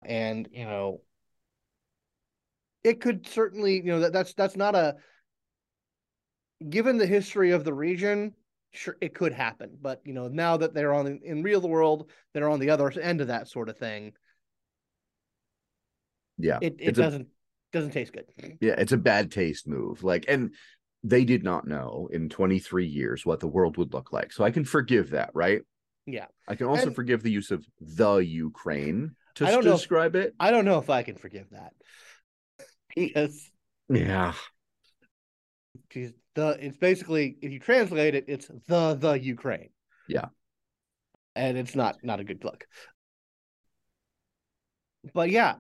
And 0.04 0.48
you 0.52 0.66
know 0.66 1.02
it 2.84 3.02
could 3.02 3.28
certainly, 3.28 3.76
you 3.76 3.84
know, 3.84 4.00
that, 4.02 4.14
that's 4.14 4.34
that's 4.34 4.56
not 4.56 4.76
a 4.76 4.96
given 6.68 6.98
the 6.98 7.06
history 7.06 7.52
of 7.52 7.64
the 7.64 7.74
region, 7.74 8.34
sure 8.72 8.98
it 9.02 9.14
could 9.14 9.34
happen. 9.34 9.78
But 9.82 10.02
you 10.06 10.14
know, 10.14 10.28
now 10.28 10.58
that 10.58 10.74
they're 10.74 10.94
on 10.94 11.20
in, 11.24 11.44
real 11.44 11.62
world, 11.62 12.10
they're 12.34 12.50
on 12.50 12.60
the 12.60 12.70
other 12.70 12.90
end 12.92 13.22
of 13.22 13.28
that 13.28 13.48
sort 13.48 13.70
of 13.70 13.78
thing. 13.78 14.14
yeah 16.38 16.60
It 16.62 16.78
it 16.80 16.96
doesn't 16.96 17.28
doesn't 17.72 17.92
taste 17.92 18.14
good. 18.14 18.26
Yeah, 18.62 18.76
it's 18.78 18.94
a 18.94 18.98
bad 18.98 19.32
taste 19.32 19.68
move. 19.68 20.04
Like, 20.04 20.26
and 20.28 20.54
they 21.04 21.24
did 21.26 21.44
not 21.44 21.68
know 21.68 22.10
in 22.12 22.30
23 22.30 22.86
years 22.86 23.26
what 23.26 23.40
the 23.40 23.48
world 23.48 23.78
would 23.78 23.94
look 23.94 24.12
like. 24.12 24.32
So 24.34 24.44
I 24.44 24.52
can 24.52 24.66
forgive 24.66 25.12
that, 25.12 25.30
right? 25.34 25.62
Yeah. 26.06 26.26
I 26.48 26.56
can 26.56 26.68
also 26.68 26.88
And- 26.88 26.96
forgive 26.96 27.24
the 27.24 27.32
use 27.32 27.52
of 27.52 27.66
the 27.80 28.18
Ukraine 28.18 29.16
to 29.36 29.46
I 29.48 29.52
don't 29.52 29.66
if- 29.66 29.74
describe 29.74 30.16
it. 30.16 30.34
I 30.40 30.52
don't 30.52 30.66
know 30.66 30.80
if 30.80 30.90
I 30.90 31.04
can 31.04 31.16
forgive 31.16 31.50
that. 31.52 31.74
Yes. 32.96 33.50
Yeah. 33.88 34.34
She's 35.92 36.12
the 36.36 36.58
it's 36.60 36.78
basically 36.78 37.38
if 37.42 37.52
you 37.52 37.60
translate 37.60 38.16
it, 38.16 38.26
it's 38.28 38.48
the 38.68 38.96
the 38.96 39.14
Ukraine. 39.14 39.70
Yeah. 40.08 40.26
And 41.36 41.58
it's 41.58 41.76
not 41.76 41.98
not 42.04 42.20
a 42.20 42.24
good 42.24 42.44
look. 42.44 42.66
But 45.14 45.30
yeah. 45.30 45.56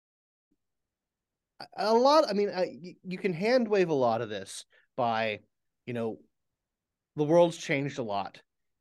A- 1.77 1.94
lot 1.94 2.29
I 2.29 2.35
mean 2.35 2.51
I, 2.55 2.94
you 3.03 3.18
can 3.18 3.33
hand 3.33 3.66
wave 3.68 3.88
a 3.88 3.94
lot 3.94 4.20
of 4.20 4.29
this 4.29 4.64
by, 4.97 5.41
you 5.87 5.95
know, 5.95 6.19
the 7.17 7.25
world's 7.25 7.57
changed 7.57 7.99
a 7.99 8.03
lot 8.03 8.41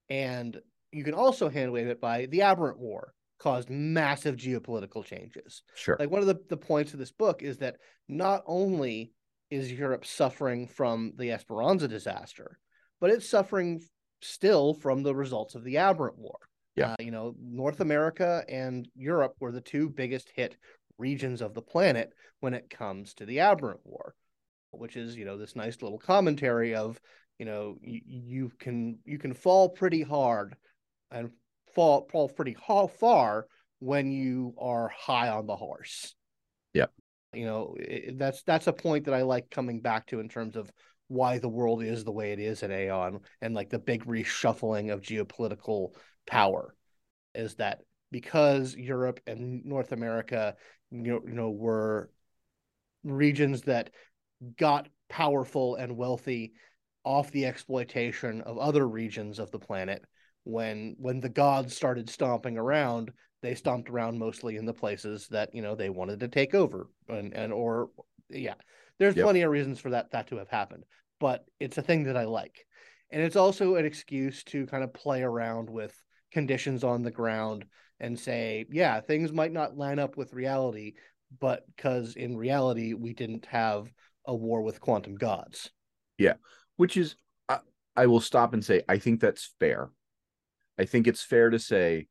and 0.09 0.59
you 0.91 1.03
can 1.03 1.13
also 1.13 1.49
hand 1.49 1.71
wave 1.71 1.87
it 1.87 2.01
by 2.01 2.25
the 2.27 2.41
aberrant 2.41 2.79
war 2.79 3.13
caused 3.39 3.69
massive 3.69 4.35
geopolitical 4.35 5.03
changes 5.03 5.63
Sure. 5.75 5.97
like 5.99 6.09
one 6.09 6.21
of 6.21 6.27
the, 6.27 6.39
the 6.49 6.57
points 6.57 6.93
of 6.93 6.99
this 6.99 7.11
book 7.11 7.41
is 7.43 7.57
that 7.57 7.75
not 8.07 8.41
only 8.45 9.11
is 9.51 9.71
Europe 9.71 10.05
suffering 10.05 10.67
from 10.67 11.13
the 11.17 11.31
Esperanza 11.31 11.87
disaster, 11.87 12.57
but 12.99 13.11
it's 13.11 13.29
suffering 13.29 13.81
still 14.21 14.73
from 14.73 15.03
the 15.03 15.13
results 15.13 15.53
of 15.53 15.63
the 15.63 15.77
Aberrant 15.77 16.17
War. 16.17 16.39
Yeah. 16.75 16.93
Uh, 16.93 16.95
you 16.99 17.11
know, 17.11 17.35
North 17.39 17.79
America 17.81 18.43
and 18.49 18.87
Europe 18.95 19.35
were 19.39 19.51
the 19.51 19.61
two 19.61 19.89
biggest 19.89 20.31
hit 20.35 20.57
regions 20.97 21.41
of 21.41 21.53
the 21.53 21.61
planet 21.61 22.09
when 22.39 22.53
it 22.55 22.69
comes 22.69 23.13
to 23.15 23.25
the 23.27 23.41
Aberrant 23.41 23.81
War, 23.83 24.15
which 24.73 24.95
is, 24.95 25.15
you 25.15 25.25
know, 25.25 25.37
this 25.37 25.55
nice 25.55 25.81
little 25.81 25.99
commentary 25.99 26.75
of, 26.75 26.99
you 27.39 27.45
know, 27.45 27.77
you, 27.81 28.01
you 28.05 28.51
can 28.59 28.99
you 29.05 29.17
can 29.17 29.33
fall 29.33 29.69
pretty 29.69 30.01
hard 30.01 30.55
and 31.11 31.31
fall 31.75 32.07
fall 32.11 32.29
pretty 32.29 32.53
ha- 32.53 32.87
far 32.87 33.47
when 33.79 34.11
you 34.11 34.53
are 34.57 34.89
high 34.89 35.29
on 35.29 35.47
the 35.47 35.55
horse. 35.55 36.15
Yeah, 36.73 36.87
You 37.33 37.45
know, 37.45 37.75
it, 37.79 38.17
that's 38.19 38.43
that's 38.43 38.67
a 38.67 38.73
point 38.73 39.05
that 39.05 39.13
I 39.13 39.23
like 39.23 39.49
coming 39.49 39.81
back 39.81 40.07
to 40.07 40.19
in 40.19 40.29
terms 40.29 40.55
of 40.55 40.71
why 41.07 41.39
the 41.39 41.49
world 41.49 41.83
is 41.83 42.03
the 42.03 42.11
way 42.11 42.31
it 42.31 42.39
is 42.39 42.63
at 42.63 42.71
Aeon 42.71 43.19
and 43.41 43.53
like 43.53 43.69
the 43.69 43.79
big 43.79 44.05
reshuffling 44.05 44.91
of 44.91 45.01
geopolitical 45.01 45.89
power 46.25 46.75
is 47.35 47.55
that 47.55 47.79
because 48.11 48.75
Europe 48.75 49.19
and 49.27 49.65
North 49.65 49.91
America 49.91 50.55
you 50.91 51.01
know, 51.01 51.21
you 51.25 51.33
know 51.33 51.49
were 51.51 52.09
regions 53.03 53.63
that 53.63 53.91
got 54.57 54.89
powerful 55.09 55.75
and 55.75 55.95
wealthy 55.97 56.53
off 57.03 57.31
the 57.31 57.45
exploitation 57.45 58.41
of 58.41 58.57
other 58.57 58.87
regions 58.87 59.39
of 59.39 59.51
the 59.51 59.59
planet 59.59 60.03
when 60.43 60.95
when 60.99 61.19
the 61.19 61.29
gods 61.29 61.75
started 61.75 62.09
stomping 62.09 62.57
around 62.57 63.11
they 63.41 63.55
stomped 63.55 63.89
around 63.89 64.17
mostly 64.17 64.55
in 64.57 64.65
the 64.65 64.73
places 64.73 65.27
that 65.29 65.53
you 65.53 65.61
know 65.61 65.75
they 65.75 65.89
wanted 65.89 66.19
to 66.19 66.27
take 66.27 66.53
over 66.53 66.87
and 67.09 67.33
and 67.33 67.51
or 67.53 67.89
yeah 68.29 68.55
there's 68.99 69.15
Yep. 69.15 69.23
plenty 69.23 69.41
of 69.41 69.51
reasons 69.51 69.79
for 69.79 69.89
that 69.89 70.11
that 70.11 70.27
to 70.27 70.37
have 70.37 70.49
happened 70.49 70.83
but 71.19 71.45
it's 71.59 71.77
a 71.77 71.81
thing 71.81 72.03
that 72.03 72.17
i 72.17 72.23
like 72.25 72.65
and 73.11 73.21
it's 73.21 73.35
also 73.35 73.75
an 73.75 73.85
excuse 73.85 74.43
to 74.43 74.65
kind 74.67 74.83
of 74.83 74.93
play 74.93 75.21
around 75.21 75.69
with 75.69 75.93
conditions 76.31 76.83
on 76.83 77.03
the 77.03 77.11
ground 77.11 77.65
and 77.99 78.17
say 78.19 78.65
yeah 78.71 78.99
things 78.99 79.31
might 79.31 79.51
not 79.51 79.77
line 79.77 79.99
up 79.99 80.17
with 80.17 80.33
reality 80.33 80.93
but 81.39 81.65
because 81.75 82.15
in 82.15 82.35
reality 82.37 82.93
we 82.93 83.13
didn't 83.13 83.45
have 83.45 83.91
a 84.25 84.35
war 84.35 84.61
with 84.61 84.79
quantum 84.81 85.15
gods. 85.15 85.71
Yeah, 86.17 86.33
which 86.77 86.97
is 86.97 87.15
I, 87.49 87.59
I 87.95 88.05
will 88.07 88.21
stop 88.21 88.53
and 88.53 88.63
say 88.63 88.83
i 88.87 88.97
think 88.97 89.19
that's 89.19 89.53
fair. 89.59 89.89
I 90.77 90.85
think 90.85 91.07
it's 91.07 91.23
fair 91.23 91.49
to 91.49 91.59
say 91.59 92.07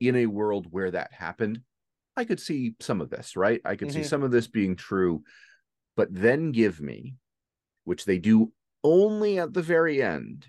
in 0.00 0.16
a 0.16 0.26
world 0.26 0.66
where 0.70 0.90
that 0.90 1.12
happened 1.12 1.60
i 2.16 2.24
could 2.24 2.40
see 2.40 2.74
some 2.80 3.00
of 3.00 3.10
this 3.10 3.36
right? 3.36 3.60
I 3.64 3.76
could 3.76 3.90
see 3.92 4.00
Mhm. 4.00 4.08
some 4.08 4.22
of 4.22 4.30
this 4.30 4.46
being 4.46 4.76
true 4.76 5.22
but 5.96 6.08
then 6.12 6.52
give 6.52 6.80
me 6.80 7.14
which 7.84 8.04
they 8.04 8.18
do 8.18 8.52
only 8.84 9.38
at 9.38 9.54
the 9.54 9.62
very 9.62 10.02
end 10.02 10.46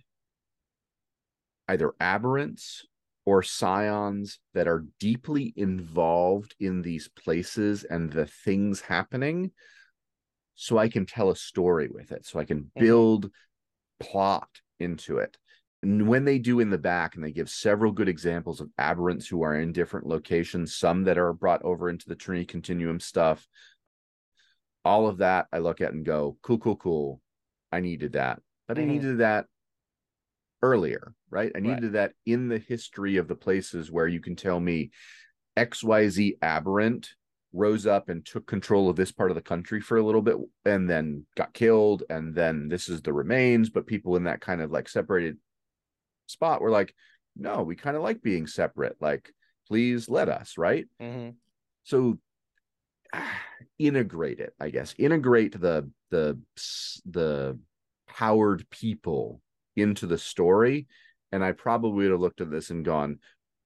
either 1.68 1.94
aberrants 2.02 2.82
or 3.26 3.44
scions 3.44 4.40
that 4.54 4.68
are 4.68 4.86
deeply 5.00 5.54
involved 5.56 6.56
in 6.60 6.82
these 6.82 7.08
places 7.10 7.84
and 7.84 8.12
the 8.12 8.26
things 8.26 8.82
happening 8.82 9.52
so 10.58 10.78
i 10.78 10.90
can 10.90 11.06
tell 11.06 11.30
a 11.30 11.36
story 11.36 11.88
with 11.88 12.12
it 12.12 12.26
so 12.26 12.40
i 12.40 12.44
can 12.44 12.64
Mhm. 12.64 12.80
build 12.80 13.32
plot 14.00 14.50
into 14.80 15.20
it 15.20 15.38
and 15.84 16.08
when 16.08 16.26
they 16.26 16.40
do 16.40 16.60
in 16.60 16.70
the 16.70 16.78
back 16.78 17.16
and 17.16 17.24
they 17.24 17.32
give 17.32 17.50
several 17.50 17.92
good 17.92 18.10
examples 18.10 18.60
of 18.60 18.70
aberrants 18.80 19.28
who 19.28 19.44
are 19.44 19.56
in 19.56 19.72
different 19.72 20.08
locations 20.08 20.76
some 20.76 21.04
that 21.04 21.18
are 21.18 21.32
brought 21.32 21.64
over 21.64 21.90
into 21.90 22.10
the 22.10 22.16
trinity 22.16 22.46
continuum 22.46 23.00
stuff 23.00 23.48
all 24.84 25.08
of 25.08 25.20
that 25.20 25.48
i 25.54 25.60
look 25.60 25.80
at 25.80 25.94
and 25.94 26.06
go 26.06 26.38
cool 26.42 26.58
cool 26.58 26.76
cool 26.76 27.22
i 27.72 27.80
needed 27.80 28.14
that 28.14 28.42
but 28.68 28.78
Mhm. 28.78 28.82
i 28.82 28.86
needed 28.86 29.18
that 29.20 29.46
earlier 30.64 31.14
right 31.30 31.52
i 31.56 31.60
Right. 31.60 31.76
needed 31.76 31.94
that 31.94 32.14
in 32.26 32.48
the 32.50 32.58
history 32.58 33.18
of 33.18 33.28
the 33.28 33.36
places 33.36 33.92
where 33.92 34.08
you 34.08 34.20
can 34.20 34.36
tell 34.36 34.60
me 34.60 34.90
xyz 35.56 36.38
aberrant 36.42 37.10
rose 37.54 37.88
up 37.88 38.10
and 38.10 38.26
took 38.26 38.46
control 38.46 38.90
of 38.90 38.96
this 38.96 39.12
part 39.12 39.32
of 39.32 39.36
the 39.36 39.42
country 39.42 39.80
for 39.82 39.98
a 39.98 40.04
little 40.04 40.22
bit 40.22 40.36
and 40.66 40.90
then 40.90 41.26
got 41.36 41.54
killed 41.54 42.04
and 42.10 42.36
then 42.36 42.68
this 42.68 42.90
is 42.90 43.02
the 43.02 43.14
remains. 43.14 43.70
But 43.70 43.88
people 43.88 44.16
in 44.16 44.26
that 44.26 44.42
kind 44.42 44.62
of 44.62 44.72
like 44.72 44.90
separated 44.90 45.38
spot 46.28 46.62
were 46.62 46.72
like 46.72 46.94
no 47.36 47.64
we 47.64 47.76
kind 47.76 47.96
of 47.96 48.04
like 48.04 48.22
being 48.22 48.48
separate. 48.48 48.98
Like 49.00 49.32
please 49.68 50.10
let 50.10 50.30
us 50.30 50.58
right? 50.58 50.86
Mm-hmm. 51.02 51.30
so 51.84 52.18
ah, 53.14 53.42
integrate 53.80 54.40
it 54.40 54.54
i 54.60 54.70
guess. 54.70 54.94
Integrate 54.98 55.60
the 55.60 55.90
the 56.12 56.38
the 57.06 57.58
powered 58.08 58.70
people 58.70 59.42
into 59.76 60.06
the 60.06 60.18
story. 60.18 60.88
And 61.32 61.44
i 61.44 61.52
probably 61.52 62.06
would 62.06 62.12
have 62.12 62.20
looked 62.22 62.42
at 62.42 62.52
this 62.52 62.70
and 62.70 62.86
gone 62.86 63.20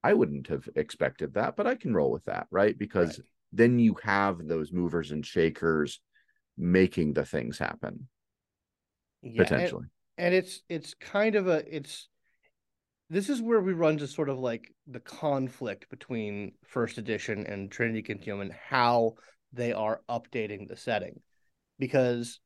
i 0.04 0.12
wouldn't 0.14 0.48
have 0.48 0.68
expected 0.74 1.34
that 1.34 1.54
but 1.56 1.66
i 1.66 1.76
can 1.76 1.94
roll 1.94 2.10
with 2.10 2.24
that 2.24 2.46
right? 2.50 2.76
Because 2.76 3.18
Right. 3.18 3.26
Then 3.52 3.78
you 3.78 3.96
have 4.02 4.46
those 4.46 4.72
movers 4.72 5.12
and 5.12 5.24
shakers 5.24 6.00
making 6.56 7.12
the 7.12 7.24
things 7.24 7.58
happen. 7.58 8.08
Yeah, 9.22 9.42
and- 9.42 9.48
potentially. 9.48 9.86
and 10.18 10.34
it's 10.34 10.62
it's 10.68 10.94
kind 10.94 11.34
of 11.34 11.48
a 11.48 11.62
it's 11.74 12.08
this 13.10 13.28
is 13.28 13.42
where 13.42 13.60
we 13.60 13.72
run 13.74 13.98
to 13.98 14.06
sort 14.06 14.28
of 14.28 14.38
like 14.38 14.74
the 14.86 15.00
conflict 15.00 15.88
between 15.90 16.52
first 16.64 16.98
edition 16.98 17.46
and 17.46 17.70
trinity 17.70 18.02
continuum 18.02 18.40
and 18.40 18.52
how 18.52 19.14
they 19.52 19.72
are 19.72 20.00
updating 20.08 20.66
the 20.66 20.76
setting. 20.76 21.20
Because 21.78 22.40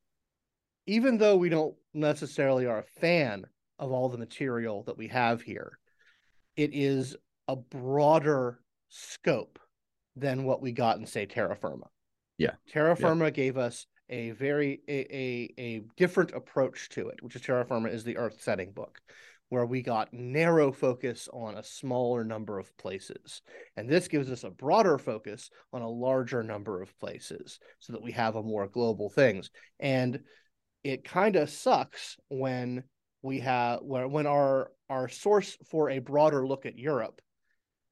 even 0.87 1.19
though 1.19 1.37
we 1.37 1.49
don't 1.49 1.75
necessarily 1.95 2.67
are 2.67 2.79
a 2.79 3.01
fan 3.01 3.45
of 3.79 3.93
all 3.93 4.09
the 4.09 4.19
material 4.19 4.83
that 4.85 4.99
we 4.99 5.09
have 5.09 5.43
here 5.43 5.79
it 6.57 6.71
is 6.73 7.17
a 7.49 7.57
broader 7.57 8.61
scope 8.89 9.59
than 10.17 10.45
what 10.45 10.61
we 10.61 10.73
got 10.73 10.99
in 10.99 11.07
say 11.07 11.27
terra 11.27 11.57
firma. 11.57 11.87
Yeah. 12.39 12.53
terra 12.69 12.97
firma 12.97 13.31
gave 13.31 13.57
us 13.57 13.87
a 14.09 14.33
very 14.33 14.81
a, 14.89 15.17
a 15.17 15.55
a 15.59 15.83
different 15.97 16.33
approach 16.33 16.91
to 16.91 17.09
it 17.09 17.23
which 17.23 17.35
is 17.35 17.43
terra 17.43 17.65
firma 17.65 17.89
is 17.89 18.05
the 18.05 18.19
earth 18.19 18.41
setting 18.41 18.73
book 18.73 19.01
where 19.49 19.67
we 19.67 19.81
got 19.83 20.13
narrow 20.13 20.73
focus 20.73 21.29
on 21.33 21.57
a 21.57 21.63
smaller 21.63 22.25
number 22.25 22.59
of 22.59 22.77
places. 22.79 23.43
And 23.77 23.89
this 23.89 24.09
gives 24.09 24.31
us 24.31 24.45
a 24.45 24.51
broader 24.51 24.99
focus 24.99 25.51
on 25.73 25.83
a 25.83 25.89
larger 25.89 26.43
number 26.43 26.83
of 26.83 26.99
places 26.99 27.61
so 27.79 27.93
that 27.93 28.03
we 28.03 28.13
have 28.13 28.35
a 28.35 28.43
more 28.43 28.67
global 28.67 29.09
things. 29.09 29.51
And 29.79 30.21
it 30.83 31.05
kind 31.05 31.37
of 31.37 31.51
sucks 31.51 32.17
when 32.29 32.85
we 33.23 33.41
have 33.41 33.81
when, 33.83 34.11
when 34.11 34.27
our 34.27 34.73
our 34.89 35.09
source 35.09 35.57
for 35.71 35.91
a 35.91 35.99
broader 35.99 36.47
look 36.47 36.67
at 36.67 36.79
Europe 36.79 37.21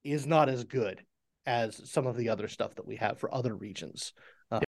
is 0.02 0.26
not 0.26 0.48
as 0.48 0.64
good 0.64 1.02
as 1.46 1.90
some 1.90 2.06
of 2.06 2.16
the 2.16 2.28
other 2.28 2.48
stuff 2.48 2.74
that 2.76 2.86
we 2.86 2.96
have 2.96 3.18
for 3.18 3.34
other 3.34 3.54
regions. 3.54 4.12
Uh, 4.50 4.60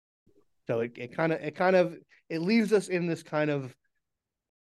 So 0.69 0.81
it 0.81 0.93
it 0.97 1.17
kind 1.17 1.33
of 1.33 1.41
it 1.41 1.55
kind 1.55 1.77
of 1.77 1.97
it 2.29 2.41
leaves 2.41 2.73
us 2.73 2.89
in 2.89 3.07
this 3.07 3.23
kind 3.23 3.51
of 3.51 3.75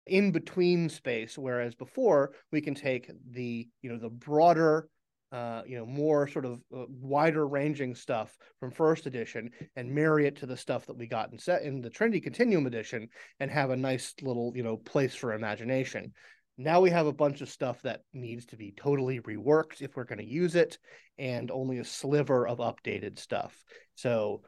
in 0.08 0.32
between 0.32 0.90
space, 0.90 1.38
whereas 1.38 1.76
before 1.76 2.32
we 2.52 2.62
can 2.62 2.74
take 2.76 3.12
the 3.32 3.68
you 3.82 3.92
know 3.92 4.00
the 4.00 4.10
broader 4.10 4.88
uh, 5.32 5.62
you 5.68 5.78
know 5.78 5.86
more 5.86 6.28
sort 6.28 6.46
of 6.46 6.60
uh, 6.76 6.86
wider 6.90 7.48
ranging 7.48 7.94
stuff 7.94 8.36
from 8.60 8.72
first 8.72 9.06
edition 9.06 9.52
and 9.76 9.94
marry 9.94 10.26
it 10.26 10.38
to 10.38 10.48
the 10.48 10.58
stuff 10.58 10.88
that 10.88 10.98
we 10.98 11.06
got 11.06 11.32
in 11.32 11.38
set 11.38 11.62
in 11.62 11.82
the 11.82 11.90
Trinity 11.90 12.20
Continuum 12.20 12.66
edition 12.66 13.08
and 13.40 13.52
have 13.52 13.70
a 13.70 13.76
nice 13.76 14.16
little 14.22 14.52
you 14.56 14.64
know 14.64 14.78
place 14.78 15.14
for 15.14 15.34
imagination. 15.34 16.14
Now 16.60 16.82
we 16.82 16.90
have 16.90 17.08
a 17.08 17.14
bunch 17.14 17.40
of 17.40 17.50
stuff 17.50 17.82
that 17.84 18.02
needs 18.12 18.46
to 18.48 18.58
be 18.58 18.74
totally 18.76 19.22
reworked 19.22 19.82
if 19.82 19.96
we're 19.96 20.04
going 20.04 20.20
to 20.20 20.26
use 20.26 20.56
it, 20.56 20.78
and 21.18 21.50
only 21.52 21.78
a 21.78 21.86
sliver 21.86 22.46
of 22.46 22.58
updated 22.58 23.18
stuff. 23.18 23.64
So 23.96 24.42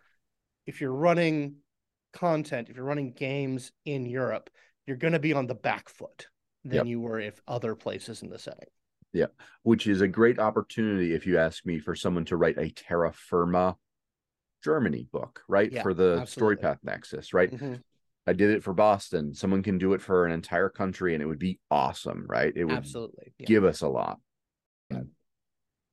if 0.68 0.82
you're 0.82 0.92
running 0.92 1.56
content, 2.12 2.68
if 2.70 2.76
you're 2.76 2.84
running 2.84 3.14
games 3.14 3.72
in 3.86 4.06
Europe, 4.06 4.50
you're 4.86 4.98
going 4.98 5.14
to 5.14 5.20
be 5.20 5.32
on 5.32 5.48
the 5.48 5.56
back 5.56 5.88
foot 5.88 6.28
than 6.66 6.80
Yep. 6.80 6.86
you 6.88 7.00
were 7.00 7.22
if 7.22 7.42
other 7.48 7.76
places 7.76 8.24
in 8.24 8.30
the 8.30 8.38
setting. 8.38 8.68
Yeah. 9.14 9.28
Which 9.64 9.88
is 9.88 10.02
a 10.02 10.08
great 10.08 10.38
opportunity 10.38 11.14
if 11.14 11.26
you 11.26 11.38
ask 11.38 11.66
me 11.66 11.80
for 11.80 11.96
someone 11.96 12.26
to 12.26 12.36
write 12.36 12.58
a 12.58 12.70
terra 12.70 13.14
firma 13.14 13.78
germany 14.64 15.08
book 15.12 15.42
right 15.48 15.72
Yeah, 15.72 15.82
for 15.82 15.94
the 15.94 16.18
absolutely. 16.22 16.58
storypath 16.58 16.78
nexus 16.84 17.34
right 17.34 17.52
Mhm. 17.52 17.82
I 18.28 18.34
did 18.34 18.52
it 18.52 18.64
for 18.64 18.74
Boston. 18.74 19.34
Someone 19.34 19.64
can 19.64 19.78
do 19.78 19.94
it 19.94 20.02
for 20.02 20.26
an 20.26 20.32
entire 20.32 20.70
country 20.70 21.14
and 21.14 21.24
it 21.24 21.26
would 21.26 21.40
be 21.40 21.60
awesome, 21.72 22.26
right? 22.28 22.54
It 22.56 22.66
would 22.66 22.76
Absolutely. 22.76 23.34
Yeah. 23.40 23.48
give 23.48 23.64
us 23.66 23.82
a 23.82 23.88
lot. 23.88 24.20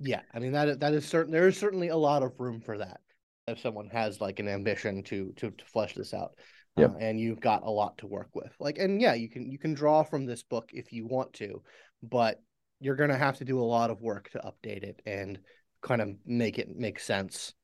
Yeah, 0.00 0.20
I 0.32 0.38
mean 0.38 0.52
that 0.52 0.80
that 0.80 0.94
is 0.94 1.06
certain. 1.06 1.32
There 1.32 1.48
is 1.48 1.58
certainly 1.58 1.88
a 1.88 1.96
lot 1.96 2.22
of 2.22 2.38
room 2.38 2.60
for 2.60 2.78
that 2.78 3.00
if 3.48 3.58
someone 3.58 3.88
has 3.90 4.20
like 4.20 4.38
an 4.38 4.48
ambition 4.48 5.02
to 5.04 5.32
to 5.36 5.50
to 5.50 5.64
flesh 5.64 5.94
this 5.94 6.14
out. 6.14 6.32
Yeah. 6.76 6.86
Uh, 6.86 6.94
and 7.00 7.18
you've 7.18 7.40
got 7.40 7.64
a 7.64 7.70
lot 7.70 7.98
to 7.98 8.06
work 8.06 8.28
with. 8.34 8.54
Like, 8.60 8.78
and 8.78 9.00
yeah, 9.00 9.14
you 9.14 9.28
can 9.28 9.50
you 9.50 9.58
can 9.58 9.74
draw 9.74 10.04
from 10.04 10.26
this 10.26 10.44
book 10.44 10.70
if 10.72 10.92
you 10.92 11.06
want 11.06 11.32
to, 11.34 11.62
but 12.02 12.40
you're 12.78 12.94
gonna 12.94 13.18
have 13.18 13.38
to 13.38 13.44
do 13.44 13.58
a 13.60 13.62
lot 13.62 13.90
of 13.90 14.00
work 14.00 14.30
to 14.30 14.38
update 14.38 14.84
it 14.84 15.02
and 15.04 15.40
kind 15.82 16.00
of 16.00 16.10
make 16.24 16.58
it 16.58 16.68
make 16.76 17.00
sense 17.00 17.54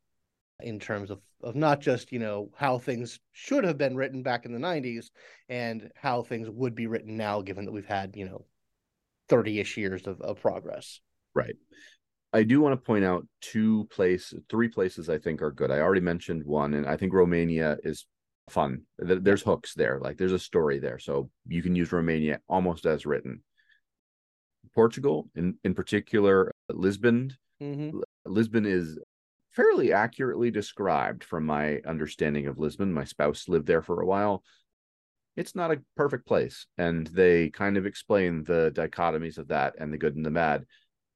in 0.60 0.78
terms 0.78 1.10
of 1.10 1.20
of 1.42 1.54
not 1.54 1.80
just 1.80 2.12
you 2.12 2.18
know 2.18 2.48
how 2.56 2.78
things 2.78 3.18
should 3.32 3.64
have 3.64 3.76
been 3.76 3.96
written 3.96 4.22
back 4.22 4.46
in 4.46 4.52
the 4.52 4.58
90s 4.58 5.06
and 5.48 5.90
how 5.96 6.22
things 6.22 6.48
would 6.48 6.74
be 6.74 6.86
written 6.86 7.16
now 7.16 7.42
given 7.42 7.64
that 7.64 7.72
we've 7.72 7.84
had 7.84 8.16
you 8.16 8.24
know 8.24 8.44
30ish 9.28 9.76
years 9.76 10.06
of, 10.06 10.20
of 10.20 10.40
progress 10.40 11.00
Right. 11.34 11.56
I 12.32 12.42
do 12.42 12.60
want 12.60 12.72
to 12.72 12.84
point 12.84 13.04
out 13.04 13.26
two 13.40 13.86
place 13.90 14.32
three 14.48 14.68
places 14.68 15.08
I 15.08 15.18
think 15.18 15.42
are 15.42 15.52
good. 15.52 15.70
I 15.70 15.80
already 15.80 16.00
mentioned 16.00 16.44
one, 16.44 16.74
and 16.74 16.86
I 16.86 16.96
think 16.96 17.12
Romania 17.12 17.76
is 17.84 18.06
fun. 18.50 18.82
There's 18.98 19.42
hooks 19.42 19.74
there, 19.74 20.00
like 20.00 20.16
there's 20.16 20.32
a 20.32 20.38
story 20.38 20.78
there. 20.78 20.98
So 20.98 21.30
you 21.46 21.62
can 21.62 21.76
use 21.76 21.92
Romania 21.92 22.40
almost 22.48 22.86
as 22.86 23.06
written. 23.06 23.42
Portugal, 24.74 25.28
in, 25.36 25.56
in 25.62 25.74
particular, 25.74 26.50
Lisbon. 26.68 27.32
mm-hmm. 27.62 28.00
Lisbon 28.26 28.66
is 28.66 28.98
fairly 29.54 29.92
accurately 29.92 30.50
described 30.50 31.24
from 31.24 31.46
my 31.46 31.80
understanding 31.86 32.46
of 32.46 32.58
Lisbon. 32.58 32.92
My 32.92 33.04
spouse 33.04 33.48
lived 33.48 33.66
there 33.66 33.82
for 33.82 34.00
a 34.00 34.06
while. 34.06 34.42
It's 35.36 35.54
not 35.54 35.72
a 35.72 35.82
perfect 35.96 36.26
place, 36.26 36.66
and 36.78 37.06
they 37.08 37.50
kind 37.50 37.76
of 37.76 37.86
explain 37.86 38.44
the 38.44 38.72
dichotomies 38.74 39.38
of 39.38 39.48
that 39.48 39.74
and 39.78 39.92
the 39.92 39.98
good 39.98 40.16
and 40.16 40.24
the 40.24 40.30
bad. 40.30 40.64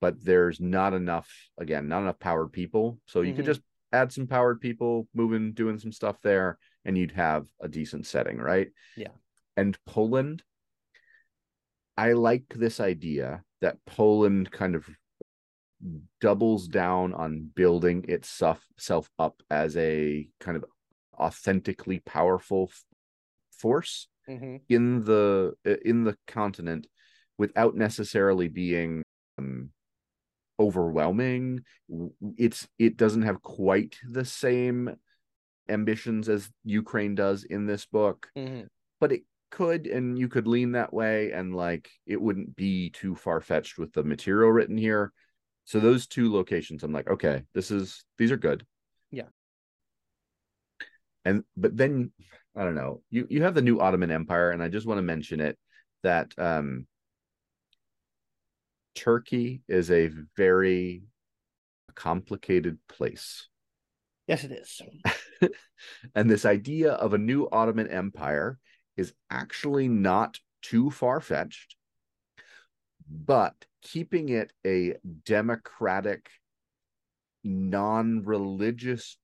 But 0.01 0.24
there's 0.24 0.61
not 0.61 0.94
enough, 0.94 1.31
again, 1.59 1.88
not 1.88 2.03
enough 2.03 2.18
powered 2.18 2.53
people. 2.53 3.01
So 3.07 3.20
you 3.22 3.35
could 3.35 3.44
Mhm. 3.44 3.48
just 3.48 3.62
add 3.92 4.12
some 4.12 4.27
powered 4.27 4.61
people, 4.61 5.09
moving, 5.14 5.53
doing 5.53 5.79
some 5.79 5.92
stuff 5.92 6.20
there, 6.20 6.59
and 6.85 6.96
you'd 6.96 7.12
have 7.12 7.48
a 7.61 7.68
decent 7.68 8.07
setting, 8.07 8.38
right? 8.38 8.70
Yeah. 8.96 9.12
And 9.57 9.79
Poland, 9.85 10.42
I 11.96 12.12
like 12.12 12.55
this 12.55 12.79
idea 12.79 13.42
that 13.61 13.85
Poland 13.85 14.53
kind 14.53 14.77
of 14.77 14.88
doubles 16.20 16.66
down 16.68 17.14
on 17.14 17.50
building 17.54 18.04
itself 18.08 18.64
self 18.76 19.08
up 19.18 19.42
as 19.50 19.76
a 19.76 20.28
kind 20.40 20.56
of 20.56 20.64
authentically 21.14 22.00
powerful 22.00 22.68
f- 22.70 22.84
force 23.58 24.08
hmm 24.26 24.56
in 24.68 25.02
the 25.04 25.54
in 25.84 26.04
the 26.04 26.16
continent 26.26 26.86
without 27.38 27.74
necessarily 27.74 28.48
being 28.48 29.02
um, 29.38 29.70
overwhelming. 30.60 31.60
It's 32.36 32.68
it 32.78 32.96
doesn't 32.96 33.22
have 33.22 33.40
quite 33.40 33.96
the 34.06 34.24
same 34.24 34.90
ambitions 35.68 36.28
as 36.28 36.50
Ukraine 36.64 37.14
does 37.14 37.44
in 37.44 37.66
this 37.66 37.86
book 37.86 38.28
hmm 38.36 38.62
but 39.00 39.12
it 39.12 39.22
could 39.50 39.86
and 39.86 40.18
you 40.18 40.28
could 40.28 40.46
lean 40.46 40.72
that 40.72 40.92
way 40.92 41.30
and 41.32 41.54
like 41.54 41.88
it 42.06 42.20
wouldn't 42.20 42.54
be 42.56 42.90
too 42.90 43.14
far-fetched 43.14 43.78
with 43.78 43.92
the 43.92 44.02
material 44.02 44.50
written 44.50 44.76
here 44.76 45.12
so 45.68 45.78
those 45.78 46.07
two 46.07 46.33
locations 46.33 46.83
i'm 46.83 46.92
like 46.92 47.11
okay 47.11 47.42
this 47.54 47.70
is 47.70 48.02
these 48.16 48.33
are 48.33 48.38
good 48.38 48.64
Yeah. 49.11 49.28
and 51.26 51.44
but 51.59 51.76
then 51.76 52.11
i 52.57 52.64
don't 52.64 52.74
know 52.74 53.02
you 53.11 53.26
you 53.28 53.42
have 53.42 53.54
the 53.54 53.61
new 53.62 53.78
ottoman 53.78 54.11
empire 54.11 54.50
and 54.50 54.62
i 54.62 54.68
just 54.68 54.87
want 54.87 54.96
to 54.96 55.02
mention 55.02 55.40
it 55.40 55.59
that 56.02 56.33
um 56.38 56.87
turkey 58.94 59.61
is 59.68 59.90
a 59.90 60.11
very 60.37 61.02
complicated 61.94 62.78
place 62.88 63.46
Yes, 64.26 64.44
it 64.44 64.52
is. 64.52 64.83
and 66.14 66.31
this 66.31 66.44
idea 66.44 66.92
of 66.92 67.14
a 67.14 67.18
new 67.18 67.48
Ottoman 67.50 67.88
Empire 67.88 68.59
is 68.94 69.14
actually 69.31 69.88
not 69.88 70.38
too 70.61 70.90
far 70.90 71.18
fetched, 71.18 71.76
but 73.10 73.54
keeping 73.82 74.28
it 74.28 74.52
a 74.66 74.94
democratic, 75.24 76.28
non 77.44 78.22
religious 78.24 79.18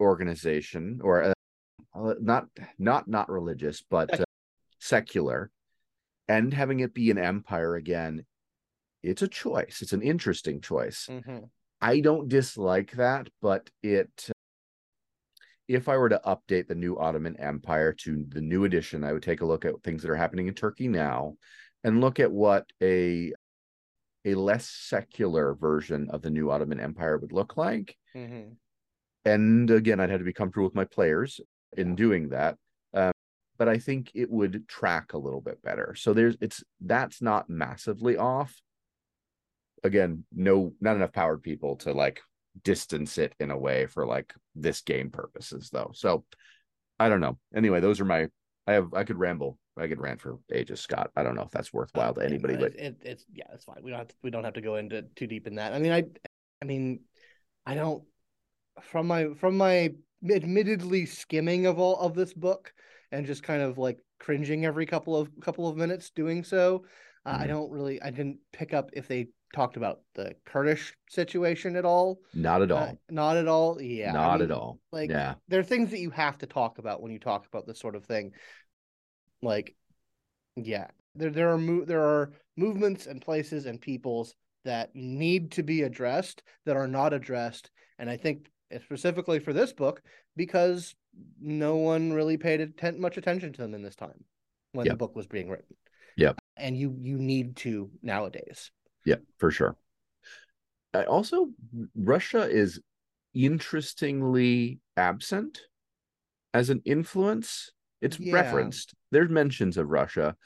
organization 0.00 1.00
or 1.02 1.22
uh, 1.24 1.32
uh, 1.94 2.14
not 2.20 2.46
not 2.78 3.08
not 3.08 3.28
religious 3.28 3.82
but 3.90 4.20
uh, 4.20 4.24
secular 4.78 5.50
and 6.28 6.54
having 6.54 6.78
it 6.78 6.94
be 6.94 7.10
an 7.10 7.18
empire 7.18 7.74
again 7.74 8.24
it's 9.02 9.22
a 9.22 9.28
choice. 9.28 9.78
It's 9.80 9.92
an 9.92 10.02
interesting 10.02 10.60
choice. 10.60 11.08
Hmm 11.08 11.38
I 11.80 12.00
don't 12.00 12.28
dislike 12.28 12.92
that, 12.92 13.28
but 13.40 13.70
it 13.82 14.30
if 15.68 15.88
I 15.88 15.96
were 15.98 16.08
to 16.08 16.20
update 16.24 16.66
the 16.66 16.74
new 16.74 16.98
Ottoman 16.98 17.36
Empire 17.38 17.92
to 17.92 18.24
the 18.28 18.40
new 18.40 18.64
edition, 18.64 19.04
I 19.04 19.12
would 19.12 19.22
take 19.22 19.42
a 19.42 19.46
look 19.46 19.66
at 19.66 19.82
things 19.82 20.02
that 20.02 20.10
are 20.10 20.16
happening 20.16 20.48
in 20.48 20.54
Turkey 20.54 20.88
now 20.88 21.34
and 21.84 22.00
look 22.00 22.20
at 22.20 22.32
what 22.32 22.66
a 22.82 23.32
a 24.24 24.34
less 24.34 24.68
secular 24.68 25.54
version 25.54 26.08
of 26.10 26.22
the 26.22 26.30
new 26.30 26.50
Ottoman 26.50 26.80
Empire 26.80 27.18
would 27.18 27.32
look 27.32 27.56
like. 27.56 27.96
hmm 28.14 28.58
And 29.24 29.70
again, 29.70 30.00
I'd 30.00 30.10
have 30.10 30.20
to 30.20 30.24
be 30.24 30.32
comfortable 30.32 30.66
with 30.66 30.74
my 30.74 30.84
players 30.84 31.40
in 31.76 31.94
doing 31.94 32.30
that. 32.30 32.56
Um, 32.94 33.12
but 33.58 33.68
I 33.68 33.78
think 33.78 34.10
it 34.14 34.30
would 34.30 34.68
track 34.68 35.12
a 35.12 35.18
little 35.18 35.40
bit 35.40 35.62
better. 35.62 35.94
So 35.96 36.12
there's 36.12 36.36
it's 36.40 36.62
that's 36.80 37.20
not 37.20 37.50
massively 37.50 38.16
off. 38.16 38.54
Again, 39.84 40.24
no 40.32 40.72
not 40.80 40.96
enough 40.96 41.12
powered 41.12 41.42
people 41.42 41.76
to 41.76 41.92
like 41.92 42.20
distance 42.64 43.16
it 43.18 43.34
in 43.38 43.50
a 43.50 43.58
way 43.58 43.86
for 43.86 44.04
like 44.04 44.34
this 44.54 44.80
game 44.80 45.10
purposes 45.10 45.70
though. 45.70 45.92
So 45.94 46.24
I 46.98 47.08
don't 47.08 47.20
know. 47.20 47.38
Anyway, 47.54 47.80
those 47.80 48.00
are 48.00 48.04
my 48.04 48.28
I 48.68 48.72
have 48.72 48.92
I 48.94 49.04
could 49.04 49.18
ramble. 49.18 49.58
I 49.78 49.88
could 49.88 50.00
rant 50.00 50.20
for 50.20 50.38
ages, 50.52 50.80
Scott. 50.80 51.10
I 51.16 51.22
don't 51.22 51.34
know 51.34 51.42
if 51.42 51.50
that's 51.50 51.72
worthwhile 51.72 52.14
to 52.14 52.20
anybody, 52.20 52.54
no, 52.54 52.60
but 52.60 52.72
it, 52.74 52.80
it, 52.80 52.96
it's 53.02 53.24
yeah, 53.32 53.46
it's 53.54 53.64
fine. 53.64 53.78
We 53.82 53.90
don't 53.90 53.98
have 54.00 54.08
to, 54.08 54.14
we 54.22 54.30
don't 54.30 54.44
have 54.44 54.54
to 54.54 54.60
go 54.60 54.76
into 54.76 55.02
too 55.16 55.26
deep 55.26 55.46
in 55.46 55.54
that. 55.54 55.72
I 55.72 55.78
mean, 55.78 55.92
I 55.92 56.04
I 56.60 56.64
mean, 56.66 57.00
I 57.64 57.74
don't 57.74 58.04
from 58.82 59.06
my 59.06 59.28
from 59.34 59.56
my 59.56 59.90
admittedly 60.28 61.06
skimming 61.06 61.66
of 61.66 61.78
all 61.78 61.98
of 62.00 62.14
this 62.14 62.34
book 62.34 62.72
and 63.12 63.26
just 63.26 63.42
kind 63.42 63.62
of 63.62 63.78
like 63.78 63.98
cringing 64.18 64.66
every 64.66 64.84
couple 64.84 65.16
of 65.16 65.30
couple 65.40 65.66
of 65.68 65.76
minutes 65.76 66.10
doing 66.10 66.44
so. 66.44 66.84
Uh, 67.24 67.38
I 67.40 67.44
Mhm. 67.44 67.48
don't 67.48 67.70
really 67.70 68.02
I 68.02 68.10
didn't 68.10 68.38
pick 68.52 68.74
up 68.74 68.90
if 68.92 69.08
they 69.08 69.28
talked 69.54 69.76
about 69.76 70.00
the 70.14 70.34
Kurdish 70.44 70.94
situation 71.08 71.76
at 71.76 71.84
all. 71.84 72.20
not 72.34 72.62
at 72.62 72.70
all. 72.70 72.78
Uh, 72.82 72.92
not 73.10 73.36
at 73.36 73.48
all. 73.48 73.80
Yeah, 73.80 74.10
I 74.10 74.12
not 74.12 74.40
mean, 74.40 74.50
at 74.50 74.56
all. 74.56 74.78
like 74.92 75.10
yeah. 75.10 75.34
there 75.48 75.60
are 75.60 75.64
things 75.64 75.90
that 75.90 76.00
you 76.00 76.10
have 76.10 76.38
to 76.38 76.46
talk 76.46 76.78
about 76.78 77.00
when 77.02 77.12
you 77.12 77.18
talk 77.18 77.46
about 77.46 77.66
this 77.66 77.78
sort 77.80 77.96
of 77.96 78.04
thing 78.04 78.32
like 79.42 79.74
yeah 80.56 80.88
there 81.14 81.30
there 81.30 81.50
are 81.50 81.58
mo- 81.58 81.84
there 81.84 82.02
are 82.02 82.32
movements 82.56 83.06
and 83.06 83.22
places 83.22 83.66
and 83.66 83.80
peoples 83.80 84.34
that 84.64 84.90
need 84.94 85.52
to 85.52 85.62
be 85.62 85.82
addressed 85.82 86.42
that 86.66 86.76
are 86.76 86.88
not 86.88 87.12
addressed 87.12 87.70
and 87.98 88.10
i 88.10 88.16
think 88.16 88.50
specifically 88.82 89.38
for 89.38 89.52
this 89.52 89.72
book 89.72 90.02
because 90.36 90.94
no 91.40 91.76
one 91.76 92.12
really 92.12 92.36
paid 92.36 92.60
atten- 92.60 93.00
much 93.00 93.16
attention 93.16 93.52
to 93.52 93.62
them 93.62 93.74
in 93.74 93.82
this 93.82 93.96
time 93.96 94.24
when 94.72 94.86
the 94.88 94.96
book 94.96 95.14
was 95.16 95.26
being 95.26 95.48
written 95.48 95.76
Yeah. 96.16 96.32
and 96.56 96.76
you 96.76 96.96
you 97.00 97.16
need 97.18 97.56
to 97.58 97.90
nowadays 98.02 98.70
Yeah, 99.08 99.16
for 99.38 99.50
sure. 99.50 99.74
I 100.92 101.04
also, 101.04 101.48
Russia 101.94 102.48
is 102.48 102.80
interestingly 103.32 104.80
absent 104.96 105.62
as 106.52 106.68
an 106.68 106.82
influence. 106.84 107.72
It's 108.02 108.20
Yeah. 108.20 108.34
referenced. 108.34 108.94
There's 109.10 109.30
mentions 109.30 109.78
of 109.78 109.88
Russia. 109.88 110.36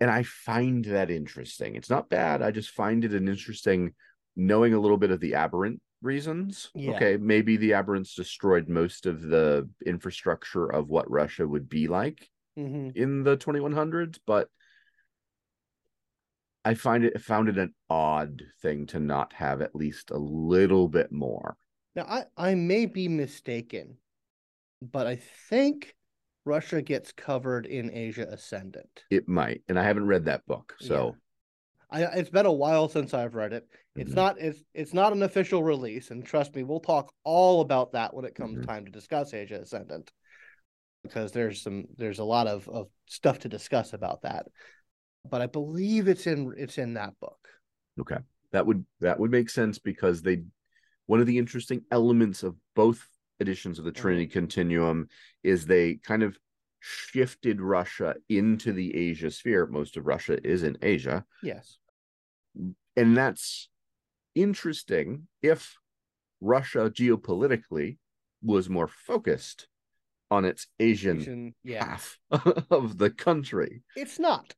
And 0.00 0.10
I 0.10 0.24
find 0.24 0.84
that 0.86 1.10
interesting. 1.10 1.76
It's 1.76 1.88
not 1.88 2.08
bad. 2.08 2.42
I 2.42 2.50
just 2.50 2.70
find 2.70 3.04
it 3.04 3.12
an 3.14 3.28
interesting 3.28 3.94
knowing 4.34 4.74
a 4.74 4.80
little 4.80 4.98
bit 4.98 5.12
of 5.12 5.20
the 5.20 5.34
aberrant 5.34 5.80
reasons. 6.02 6.70
Yeah. 6.74 6.96
Okay, 6.96 7.16
maybe 7.16 7.56
the 7.56 7.70
aberrants 7.70 8.14
destroyed 8.16 8.68
most 8.68 9.06
of 9.06 9.22
the 9.22 9.68
infrastructure 9.86 10.66
of 10.66 10.88
what 10.88 11.08
Russia 11.08 11.46
would 11.46 11.68
be 11.68 11.86
like 11.86 12.28
mm-hmm. 12.58 12.90
in 12.94 13.22
the 13.22 13.36
2100s, 13.36 14.18
but 14.26 14.48
I 16.64 16.74
find 16.74 17.04
it 17.04 17.20
found 17.20 17.48
it 17.48 17.58
an 17.58 17.74
odd 17.90 18.42
thing 18.62 18.86
to 18.86 18.98
not 18.98 19.32
have 19.34 19.60
at 19.60 19.74
least 19.74 20.10
a 20.10 20.18
little 20.18 20.88
bit 20.88 21.12
more. 21.12 21.56
Now, 21.94 22.04
I, 22.04 22.24
I 22.36 22.54
may 22.54 22.86
be 22.86 23.06
mistaken, 23.08 23.98
but 24.80 25.06
I 25.06 25.16
think 25.48 25.94
Russia 26.44 26.82
gets 26.82 27.12
covered 27.12 27.66
in 27.66 27.92
Asia 27.92 28.26
Ascendant. 28.28 29.04
It 29.10 29.28
might, 29.28 29.62
and 29.68 29.78
I 29.78 29.84
haven't 29.84 30.06
read 30.06 30.24
that 30.24 30.46
book, 30.46 30.74
so 30.80 31.16
I, 31.90 32.02
it's 32.04 32.30
been 32.30 32.46
a 32.46 32.52
while 32.52 32.88
since 32.88 33.14
I've 33.14 33.34
read 33.34 33.52
it. 33.52 33.66
It's 33.96 34.10
Mhm. 34.10 34.16
not 34.16 34.38
it's 34.40 34.60
it's 34.74 34.94
not 34.94 35.12
an 35.12 35.22
official 35.22 35.62
release, 35.62 36.10
and 36.10 36.24
trust 36.24 36.54
me, 36.54 36.62
we'll 36.62 36.80
talk 36.80 37.12
all 37.22 37.60
about 37.60 37.92
that 37.92 38.12
when 38.14 38.24
it 38.24 38.34
comes 38.34 38.58
Mhm. 38.58 38.66
time 38.66 38.84
to 38.86 38.90
discuss 38.90 39.32
Asia 39.32 39.60
Ascendant, 39.60 40.10
because 41.02 41.32
there's 41.32 41.62
some 41.62 41.86
there's 41.96 42.18
a 42.18 42.24
lot 42.24 42.46
of, 42.46 42.68
of 42.68 42.88
stuff 43.06 43.38
to 43.40 43.48
discuss 43.48 43.92
about 43.92 44.22
that. 44.22 44.46
But 45.30 45.40
I 45.40 45.46
believe 45.46 46.08
it's 46.08 46.26
in 46.26 46.52
it's 46.56 46.78
in 46.78 46.94
that 46.94 47.18
book. 47.20 47.48
okay, 48.00 48.18
that 48.52 48.66
would 48.66 48.84
that 49.00 49.18
would 49.18 49.30
make 49.30 49.50
sense 49.50 49.78
because 49.78 50.22
they 50.22 50.44
one 51.06 51.20
of 51.20 51.26
the 51.26 51.38
interesting 51.38 51.82
elements 51.90 52.42
of 52.42 52.56
both 52.74 53.06
editions 53.40 53.78
of 53.78 53.84
the 53.84 53.92
Mhm. 53.92 53.96
Trinity 53.96 54.26
Continuum 54.26 55.08
is 55.42 55.66
they 55.66 55.96
kind 55.96 56.22
of 56.22 56.38
shifted 56.80 57.60
Russia 57.60 58.14
into 58.28 58.72
the 58.72 58.94
Asia 58.94 59.30
sphere. 59.30 59.66
Most 59.66 59.96
of 59.96 60.06
Russia 60.06 60.38
is 60.46 60.62
in 60.62 60.76
Asia. 60.82 61.24
Yes. 61.42 61.78
and 62.96 63.16
that's 63.16 63.68
interesting 64.36 65.26
if 65.42 65.76
Russia 66.40 66.88
geopolitically 66.88 67.98
was 68.42 68.68
more 68.70 68.86
focused 68.86 69.66
on 70.34 70.44
its 70.44 70.66
Asian, 70.78 71.20
Asian- 71.20 71.54
yeah. 71.62 71.84
half 71.84 72.18
of 72.70 72.98
the 72.98 73.10
country. 73.10 73.82
It's 73.96 74.18
not. 74.18 74.54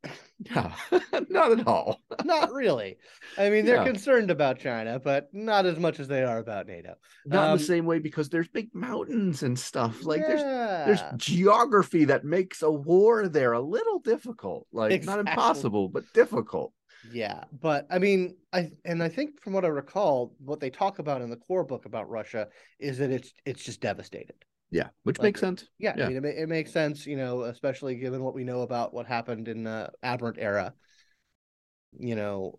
Yeah, 0.50 0.72
not 1.28 1.52
at 1.58 1.66
all. 1.66 2.00
not 2.24 2.52
really. 2.52 2.96
I 3.38 3.50
mean, 3.50 3.64
they're 3.66 3.76
Yeah. 3.76 3.84
concerned 3.92 4.30
about 4.30 4.58
China, 4.58 4.98
but 4.98 5.28
not 5.32 5.66
as 5.66 5.78
much 5.78 6.00
as 6.00 6.08
they 6.08 6.22
are 6.24 6.38
about 6.38 6.66
NATO. 6.66 6.94
Not 7.26 7.44
in 7.46 7.50
Um, 7.52 7.58
the 7.58 7.64
same 7.64 7.86
way 7.86 7.98
because 7.98 8.28
there's 8.28 8.48
big 8.48 8.68
mountains 8.74 9.42
and 9.42 9.58
stuff. 9.58 10.04
Like 10.04 10.22
there's 10.26 10.42
there's 10.42 11.02
geography 11.16 12.06
that 12.06 12.24
makes 12.24 12.62
a 12.62 12.70
war 12.70 13.28
there 13.28 13.52
a 13.52 13.60
little 13.60 13.98
difficult. 14.00 14.66
Like 14.72 15.04
not 15.04 15.20
impossible, 15.20 15.88
but 15.88 16.04
difficult. 16.12 16.72
Yeah, 17.12 17.44
but 17.52 17.86
I 17.88 17.98
mean, 18.00 18.36
I 18.52 18.70
and 18.84 19.02
I 19.02 19.08
think 19.08 19.40
from 19.42 19.52
what 19.52 19.64
I 19.64 19.68
recall, 19.68 20.34
what 20.38 20.58
they 20.60 20.70
talk 20.70 20.98
about 20.98 21.22
in 21.22 21.30
the 21.30 21.36
core 21.36 21.62
book 21.64 21.84
about 21.86 22.10
Russia 22.10 22.48
is 22.80 22.98
that 22.98 23.10
it's 23.10 23.32
it's 23.44 23.62
just 23.62 23.80
devastated. 23.80 24.34
Yeah, 24.70 24.88
which 25.04 25.18
Like, 25.18 25.24
makes 25.24 25.40
sense. 25.40 25.68
Yeah, 25.78 25.94
Yeah. 25.96 26.06
I 26.06 26.08
mean, 26.08 26.24
it, 26.24 26.38
it 26.38 26.48
makes 26.48 26.72
sense, 26.72 27.06
you 27.06 27.16
know, 27.16 27.42
especially 27.42 27.96
given 27.96 28.22
what 28.22 28.34
we 28.34 28.44
know 28.44 28.62
about 28.62 28.92
what 28.92 29.06
happened 29.06 29.48
in 29.48 29.64
the 29.64 29.90
Aberrant 30.02 30.38
era. 30.38 30.74
You 31.98 32.16
know, 32.16 32.58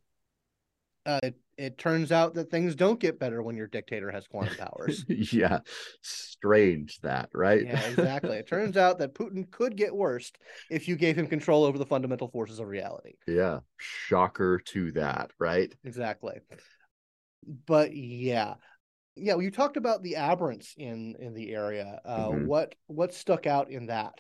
uh, 1.06 1.20
it 1.24 1.36
it 1.58 1.78
turns 1.78 2.12
out 2.12 2.36
that 2.36 2.52
things 2.52 2.76
don't 2.76 3.00
get 3.00 3.20
better 3.20 3.42
when 3.42 3.58
your 3.58 3.68
dictator 3.68 4.12
has 4.12 4.28
quantum 4.28 4.56
powers. 4.58 5.04
yeah, 5.10 5.60
strange 6.02 7.00
that, 7.02 7.30
right? 7.34 7.66
yeah, 7.66 7.82
exactly. 7.88 8.38
It 8.38 8.48
turns 8.48 8.78
out 8.78 9.00
that 9.00 9.16
Putin 9.16 9.50
could 9.50 9.76
get 9.76 9.96
worse 9.96 10.32
if 10.70 10.88
you 10.88 10.96
gave 10.96 11.18
him 11.18 11.28
control 11.28 11.64
over 11.64 11.78
the 11.78 11.86
fundamental 11.86 12.28
forces 12.28 12.60
of 12.60 12.68
reality. 12.68 13.14
yeah, 13.28 13.60
shocker 13.78 14.60
to 14.66 14.92
that, 14.94 15.32
right? 15.40 15.74
Exactly. 15.84 16.40
But 17.66 17.96
yeah. 17.96 18.56
Yeah, 19.18 19.34
well, 19.34 19.42
you 19.44 19.52
talked 19.52 19.78
about 19.78 20.04
the 20.04 20.14
aberrants 20.14 20.76
in 20.78 21.16
in 21.20 21.34
the 21.34 21.54
area. 21.54 22.00
Uh 22.06 22.28
Mhm. 22.30 22.46
what 22.48 22.76
what 22.88 23.14
stuck 23.14 23.46
out 23.48 23.70
in 23.70 23.88
that? 23.88 24.14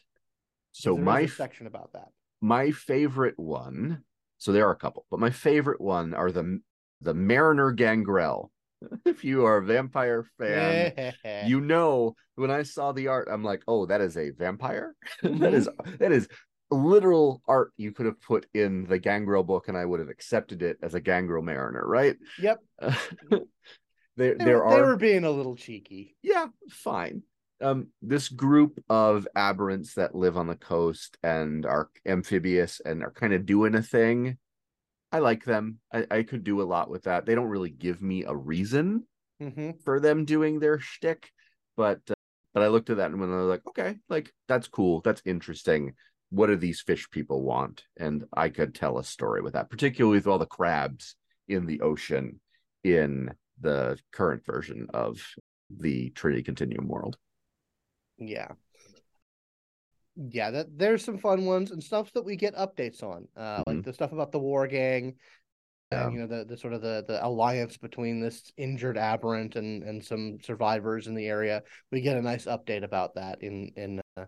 So 0.71 0.97
my 0.97 1.25
section 1.25 1.67
about 1.67 1.93
that. 1.93 2.09
my 2.41 2.71
favorite 2.71 3.37
one. 3.39 4.03
So 4.37 4.51
there 4.51 4.67
are 4.67 4.71
a 4.71 4.77
couple, 4.77 5.05
but 5.09 5.19
my 5.19 5.31
favorite 5.31 5.81
one 5.81 6.13
are 6.13 6.31
the 6.31 6.59
the 7.01 7.13
Mariner 7.13 7.71
Gangrel. 7.71 8.51
If 9.05 9.23
you 9.23 9.45
are 9.45 9.57
a 9.57 9.65
vampire 9.65 10.23
fan, 10.37 10.93
you 11.47 11.61
know 11.61 12.15
when 12.35 12.51
I 12.51 12.61
saw 12.61 12.91
the 12.91 13.07
art, 13.07 13.27
I'm 13.31 13.43
like, 13.43 13.63
oh, 13.67 13.87
that 13.87 14.01
is 14.01 14.15
a 14.17 14.29
vampire. 14.29 14.95
that 15.23 15.53
is 15.55 15.67
that 15.99 16.11
is 16.11 16.27
literal 16.69 17.41
art 17.47 17.71
you 17.77 17.91
could 17.91 18.05
have 18.05 18.21
put 18.21 18.45
in 18.53 18.85
the 18.85 18.99
Gangrel 18.99 19.43
book, 19.43 19.67
and 19.67 19.75
I 19.77 19.85
would 19.85 19.99
have 19.99 20.09
accepted 20.09 20.61
it 20.61 20.77
as 20.83 20.93
a 20.93 20.99
Gangrel 21.01 21.41
Mariner, 21.41 21.83
right? 21.87 22.17
Yep. 22.39 22.59
There, 24.17 24.35
They, 24.37 24.45
there 24.45 24.57
were, 24.57 24.67
they 24.69 24.75
are 24.75 24.87
were 24.87 24.95
being 24.97 25.23
a 25.23 25.31
little 25.31 25.55
cheeky. 25.55 26.17
yeah, 26.21 26.47
fine. 26.69 27.23
Um, 27.61 27.87
this 28.01 28.29
group 28.29 28.83
of 28.89 29.27
aberrants 29.35 29.95
that 29.95 30.13
live 30.13 30.37
on 30.37 30.47
the 30.47 30.55
coast 30.55 31.17
and 31.23 31.65
are 31.65 31.89
amphibious 32.05 32.79
and 32.85 33.03
are 33.03 33.11
kind 33.11 33.33
of 33.33 33.45
doing 33.45 33.73
a 33.75 33.81
thing. 33.81 34.37
I 35.11 35.19
like 35.19 35.43
them. 35.45 35.79
I, 35.91 36.05
I 36.11 36.23
could 36.23 36.43
do 36.43 36.61
a 36.61 36.63
lot 36.63 36.89
with 36.89 37.03
that. 37.03 37.25
They 37.25 37.35
don't 37.35 37.47
really 37.47 37.69
give 37.69 38.01
me 38.01 38.25
a 38.25 38.35
reason 38.35 39.05
hmm 39.39 39.71
for 39.83 39.99
them 39.99 40.25
doing 40.25 40.59
their 40.59 40.79
shtick, 40.79 41.31
but 41.75 42.01
uh, 42.09 42.13
but 42.53 42.63
I 42.63 42.67
looked 42.67 42.89
at 42.89 42.97
that 42.97 43.11
and 43.11 43.19
when 43.19 43.31
I 43.31 43.37
was 43.37 43.47
like, 43.49 43.67
okay, 43.67 43.97
like 44.09 44.33
that's 44.47 44.67
cool, 44.67 45.01
that's 45.01 45.21
interesting. 45.25 45.93
What 46.29 46.47
do 46.47 46.55
these 46.57 46.81
fish 46.81 47.09
people 47.09 47.43
want? 47.43 47.83
And 47.97 48.25
I 48.33 48.49
could 48.49 48.75
tell 48.75 48.97
a 48.97 49.03
story 49.03 49.41
with 49.41 49.53
that, 49.53 49.69
particularly 49.69 50.17
with 50.17 50.27
all 50.27 50.39
the 50.39 50.45
crabs 50.45 51.15
in 51.47 51.65
the 51.65 51.81
ocean 51.81 52.39
in 52.83 53.31
the 53.61 53.97
current 54.11 54.45
version 54.45 54.87
of 54.93 55.19
the 55.69 56.09
Trinity 56.11 56.43
Continuum 56.43 56.87
world. 56.87 57.17
Yeah. 58.17 58.51
Yeah, 60.15 60.49
that 60.51 60.77
there's 60.77 61.03
some 61.05 61.19
fun 61.19 61.45
ones 61.45 61.69
and 61.71 61.83
stuff 61.83 62.11
that 62.13 62.25
we 62.25 62.35
get 62.35 62.55
updates 62.55 63.03
on. 63.03 63.27
Uh 63.35 63.61
like 63.67 63.83
the 63.83 63.93
stuff 63.93 64.11
about 64.13 64.31
the 64.31 64.39
war 64.39 64.65
gang 64.67 65.15
Yeah. 65.91 66.05
and 66.05 66.13
you 66.13 66.19
know 66.21 66.27
the 66.27 66.45
the 66.45 66.57
sort 66.57 66.73
of 66.73 66.81
the 66.81 67.05
the 67.07 67.23
alliance 67.23 67.77
between 67.77 68.19
this 68.19 68.51
injured 68.57 68.97
aberrant 68.97 69.55
and 69.55 69.83
and 69.83 70.03
some 70.03 70.39
survivors 70.41 71.05
in 71.05 71.13
the 71.13 71.27
area. 71.27 71.61
We 71.91 72.01
get 72.01 72.17
a 72.17 72.21
nice 72.21 72.45
update 72.45 72.83
about 72.83 73.15
that 73.15 73.43
in 73.43 73.71
in 73.75 74.01
uh, 74.17 74.25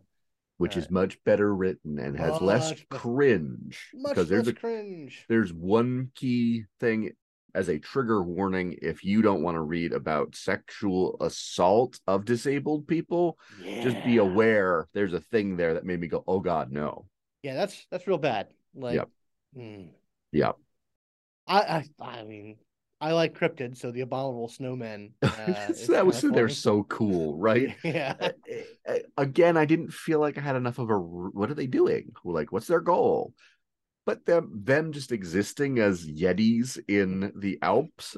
which 0.58 0.76
Uh, 0.78 0.82
is 0.82 0.92
much 0.92 1.18
better 1.24 1.56
written 1.56 1.98
and 1.98 2.16
has 2.20 2.40
less 2.40 2.72
cringe 2.92 3.90
much 3.96 4.12
because 4.12 4.30
there's 4.30 4.46
less 4.46 4.56
a 4.56 4.60
cringe. 4.60 5.26
there's 5.28 5.52
one 5.52 6.12
key 6.14 6.66
thing 6.80 7.14
as 7.56 7.70
a 7.70 7.80
trigger 7.80 8.22
warning 8.24 8.78
if 8.82 9.04
you 9.04 9.22
don't 9.22 9.44
want 9.44 9.56
to 9.56 9.62
read 9.62 9.94
about 9.94 10.36
sexual 10.36 11.18
assault 11.22 12.00
of 12.08 12.26
disabled 12.26 12.88
people 12.88 13.38
just 13.82 14.04
be 14.04 14.18
aware 14.18 14.88
there's 14.94 15.14
a 15.14 15.20
thing 15.20 15.58
there 15.58 15.74
that 15.74 15.86
made 15.86 16.00
me 16.00 16.08
go 16.08 16.24
oh 16.28 16.40
god 16.40 16.72
no 16.72 17.06
Yeah, 17.44 17.56
that's 17.56 17.86
that's 17.90 18.08
real 18.08 18.18
bad. 18.18 18.48
Like 18.76 18.96
Yep. 18.96 19.10
hmm. 19.56 19.84
Yep. 20.32 20.58
I 21.48 21.60
I 21.60 21.86
I 22.00 22.24
mean 22.24 22.58
I 23.02 23.14
like 23.14 23.38
cryptids, 23.38 23.78
so 23.78 23.92
the 23.92 24.02
abominable 24.02 24.50
snowmen. 24.50 25.12
Uh, 25.24 25.74
so 25.74 25.94
that 25.94 26.06
was 26.06 26.22
they're 26.22 26.50
so 26.50 26.84
cool 26.84 27.38
right 27.38 27.76
yeah. 27.84 28.14
Again 29.18 29.56
i 29.56 29.64
didn't 29.64 29.94
feel 29.94 30.20
like 30.20 30.38
i 30.38 30.42
had 30.42 30.58
enough 30.58 30.80
of 30.80 30.90
a 30.90 31.00
what 31.00 31.50
are 31.50 31.54
they 31.54 31.66
doing 31.66 32.12
like 32.26 32.52
what's 32.52 32.68
their 32.68 32.82
goal 32.82 33.34
but 34.10 34.26
them 34.26 34.52
them 34.66 34.92
just 34.92 35.12
existing 35.12 35.78
as 35.80 36.08
yetis 36.08 36.80
in 36.88 37.32
the 37.36 37.60
alps 37.62 38.18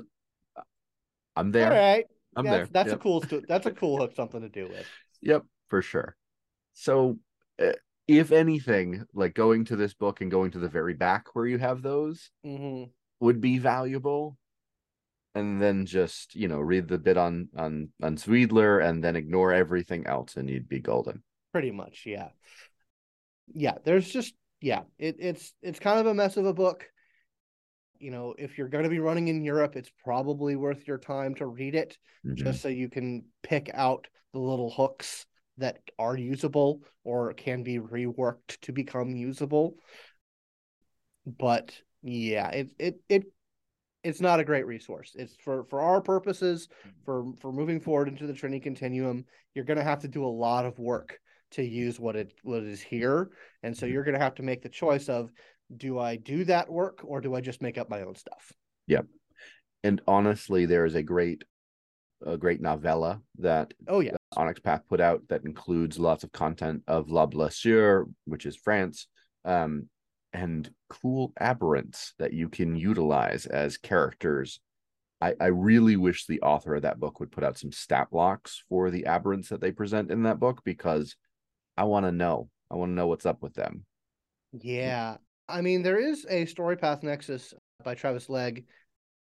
i'm 1.36 1.52
there 1.52 1.72
All 1.72 1.78
right. 1.78 2.06
i'm 2.36 2.46
Yeah, 2.46 2.52
there 2.52 2.60
That's, 2.60 2.70
that's 2.70 2.92
Yep. 2.92 3.00
a 3.00 3.04
cool 3.04 3.24
that's 3.48 3.66
a 3.66 3.72
cool 3.72 3.98
hook 4.00 4.14
something 4.16 4.42
to 4.42 4.50
do 4.50 4.68
with. 4.70 4.88
Yep, 5.22 5.46
for 5.70 5.82
sure. 5.82 6.16
So, 6.74 7.20
uh, 7.62 7.74
if 8.08 8.32
anything, 8.32 9.06
like 9.14 9.34
going 9.36 9.66
to 9.66 9.76
this 9.76 9.94
book 9.94 10.22
and 10.22 10.32
going 10.32 10.52
to 10.52 10.60
the 10.60 10.70
very 10.70 10.94
back 10.94 11.36
where 11.36 11.46
you 11.48 11.60
have 11.60 11.82
those 11.82 12.32
hmm 12.44 12.84
would 13.22 13.42
be 13.42 13.58
valuable. 13.60 14.38
And 15.36 15.62
then 15.62 15.86
just, 15.86 16.36
you 16.36 16.48
know, 16.48 16.60
read 16.60 16.88
the 16.90 16.98
bit 16.98 17.18
on 17.18 17.50
on 17.58 17.90
on 18.04 18.18
Zweideler 18.18 18.84
and 18.84 19.04
then 19.04 19.16
ignore 19.16 19.54
everything 19.54 20.08
else 20.08 20.38
and 20.38 20.50
you'd 20.50 20.70
be 20.70 20.80
golden. 20.80 21.24
Pretty 21.52 21.72
much, 21.72 22.04
yeah. 22.06 22.30
Yeah, 23.54 23.78
there's 23.84 24.10
just 24.10 24.34
yeah, 24.62 24.82
it, 25.00 25.18
it's 25.20 25.54
it's 25.62 25.80
kind 25.80 26.00
of 26.00 26.06
a 26.06 26.14
mess 26.14 26.38
of 26.38 26.46
a 26.46 26.54
book. 26.54 26.86
You 28.00 28.12
know, 28.12 28.34
if 28.38 28.58
you're 28.58 28.70
going 28.70 28.84
to 28.84 28.90
be 28.90 29.00
running 29.00 29.28
in 29.28 29.44
Europe, 29.44 29.76
it's 29.76 29.92
probably 30.04 30.56
worth 30.56 30.88
your 30.88 30.98
time 30.98 31.36
to 31.36 31.46
read 31.46 31.76
it 31.76 31.98
Mhm. 32.26 32.44
just 32.44 32.62
so 32.62 32.68
you 32.68 32.90
can 32.90 33.26
pick 33.44 33.70
out 33.74 34.08
the 34.34 34.40
little 34.40 34.72
hooks 34.72 35.26
that 35.58 35.80
are 36.00 36.18
usable 36.18 36.82
or 37.04 37.34
can 37.34 37.62
be 37.64 37.78
reworked 37.78 38.60
to 38.62 38.72
become 38.72 39.16
usable. 39.16 39.76
But 41.26 41.80
yeah, 42.02 42.50
it 42.50 42.72
it 42.80 43.02
it 43.10 43.26
it's 44.04 44.22
not 44.22 44.40
a 44.40 44.46
great 44.46 44.66
resource. 44.66 45.12
It's 45.16 45.36
for 45.36 45.66
for 45.66 45.82
our 45.82 46.02
purposes 46.02 46.68
for 47.06 47.34
for 47.40 47.52
moving 47.52 47.80
forward 47.80 48.08
into 48.08 48.28
the 48.28 48.34
Trinity 48.34 48.60
Continuum. 48.60 49.26
You're 49.54 49.66
going 49.66 49.78
to 49.78 49.84
have 49.84 50.02
to 50.02 50.08
do 50.08 50.26
a 50.26 50.28
lot 50.28 50.66
of 50.66 50.80
work 50.80 51.20
to 51.52 51.64
use 51.64 52.00
what 52.00 52.16
it 52.16 52.34
what 52.44 52.64
is 52.64 52.82
here, 52.82 53.32
and 53.64 53.76
so 53.76 53.86
Mhm. 53.86 53.92
you're 53.92 54.04
going 54.04 54.18
to 54.18 54.24
have 54.24 54.36
to 54.36 54.44
make 54.44 54.62
the 54.62 54.70
choice 54.70 55.10
of 55.10 55.32
do 55.76 56.00
I 56.00 56.18
do 56.18 56.44
that 56.46 56.70
work 56.70 57.02
or 57.04 57.22
do 57.22 57.34
I 57.34 57.42
just 57.42 57.62
make 57.62 57.78
up 57.78 57.90
my 57.90 58.02
own 58.02 58.16
stuff? 58.16 58.52
Yep. 58.88 59.06
And 59.84 60.02
honestly, 60.08 60.66
there 60.66 60.86
is 60.86 60.96
a 60.96 61.04
great 61.04 61.44
a 62.24 62.38
great 62.38 62.62
novella 62.62 63.20
that 63.40 63.74
Oh 63.88 64.00
yeah, 64.00 64.16
Onyx 64.38 64.60
Path 64.60 64.84
put 64.88 65.02
out 65.02 65.28
that 65.30 65.44
includes 65.44 65.98
lots 65.98 66.24
of 66.24 66.32
content 66.32 66.84
of 66.88 67.10
La 67.10 67.26
Blessure, 67.26 68.06
which 68.26 68.46
is 68.46 68.56
France, 68.56 69.08
um, 69.44 69.90
and 70.34 70.72
cool 70.90 71.34
aberrants 71.42 72.14
that 72.20 72.32
you 72.32 72.48
can 72.48 72.76
utilize 72.76 73.48
as 73.48 73.78
characters. 73.78 74.60
I, 75.20 75.34
I 75.40 75.48
really 75.48 75.96
wish 75.98 76.26
the 76.26 76.42
author 76.42 76.76
of 76.76 76.84
that 76.84 77.00
book 77.00 77.20
would 77.20 77.32
put 77.32 77.44
out 77.44 77.58
some 77.58 77.72
stat 77.72 78.10
blocks 78.12 78.64
for 78.70 78.92
the 78.92 79.04
aberrants 79.04 79.50
that 79.50 79.62
they 79.62 79.72
present 79.72 80.12
in 80.12 80.24
that 80.24 80.40
book 80.40 80.62
because 80.64 81.16
I 81.82 81.86
want 81.86 82.06
to 82.06 82.12
know. 82.12 82.48
I 82.70 82.76
want 82.76 82.92
to 82.92 82.94
know 82.94 83.08
what's 83.08 83.26
up 83.26 83.42
with 83.42 83.56
them. 83.56 83.86
yeah. 84.54 85.18
I 85.50 85.62
mean, 85.62 85.82
there 85.82 86.00
is 86.00 86.28
a 86.30 86.46
Story 86.46 86.78
Path 86.78 87.02
Nexus 87.02 87.56
by 87.84 87.96
Travis 87.96 88.30
Legg 88.30 88.66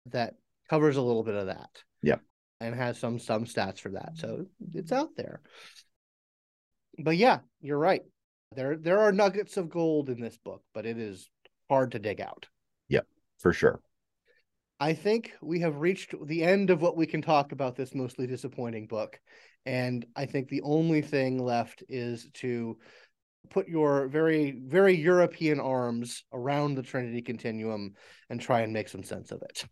that 0.06 0.34
covers 0.70 0.96
a 0.96 1.02
little 1.02 1.24
bit 1.24 1.34
of 1.34 1.46
that. 1.48 1.82
Yep. 2.02 2.20
and 2.60 2.74
has 2.76 2.98
some 2.98 3.18
some 3.18 3.44
stats 3.44 3.80
for 3.80 3.90
that, 3.90 4.12
so 4.14 4.46
it's 4.72 4.92
out 4.92 5.10
there. 5.16 5.40
But 6.98 7.16
yeah, 7.16 7.40
you're 7.60 7.76
right. 7.78 8.02
There 8.54 8.76
there 8.76 9.00
are 9.00 9.10
nuggets 9.12 9.56
of 9.56 9.68
gold 9.68 10.08
in 10.08 10.20
this 10.20 10.38
book, 10.38 10.62
but 10.72 10.86
it 10.86 10.96
is 10.96 11.28
hard 11.68 11.90
to 11.92 11.98
dig 11.98 12.20
out. 12.20 12.46
Yep, 12.88 13.06
for 13.40 13.52
sure. 13.52 13.80
I 14.78 14.92
think 14.94 15.32
we 15.42 15.60
have 15.60 15.76
reached 15.80 16.14
the 16.26 16.44
end 16.44 16.70
of 16.70 16.80
what 16.80 16.96
we 16.96 17.06
can 17.06 17.20
talk 17.20 17.52
about 17.52 17.74
this 17.74 17.94
mostly 17.94 18.26
disappointing 18.28 18.86
book. 18.86 19.18
And 19.66 20.04
I 20.14 20.26
think 20.26 20.48
the 20.48 20.62
only 20.62 21.02
thing 21.02 21.38
left 21.38 21.82
is 21.88 22.28
to 22.34 22.78
put 23.50 23.68
your 23.68 24.08
very, 24.08 24.52
very 24.52 24.94
European 24.94 25.60
arms 25.60 26.24
around 26.32 26.74
the 26.74 26.82
Trinity 26.82 27.22
continuum 27.22 27.94
and 28.30 28.40
try 28.40 28.60
and 28.60 28.72
make 28.72 28.88
some 28.88 29.04
sense 29.04 29.30
of 29.32 29.42
it. 29.42 29.64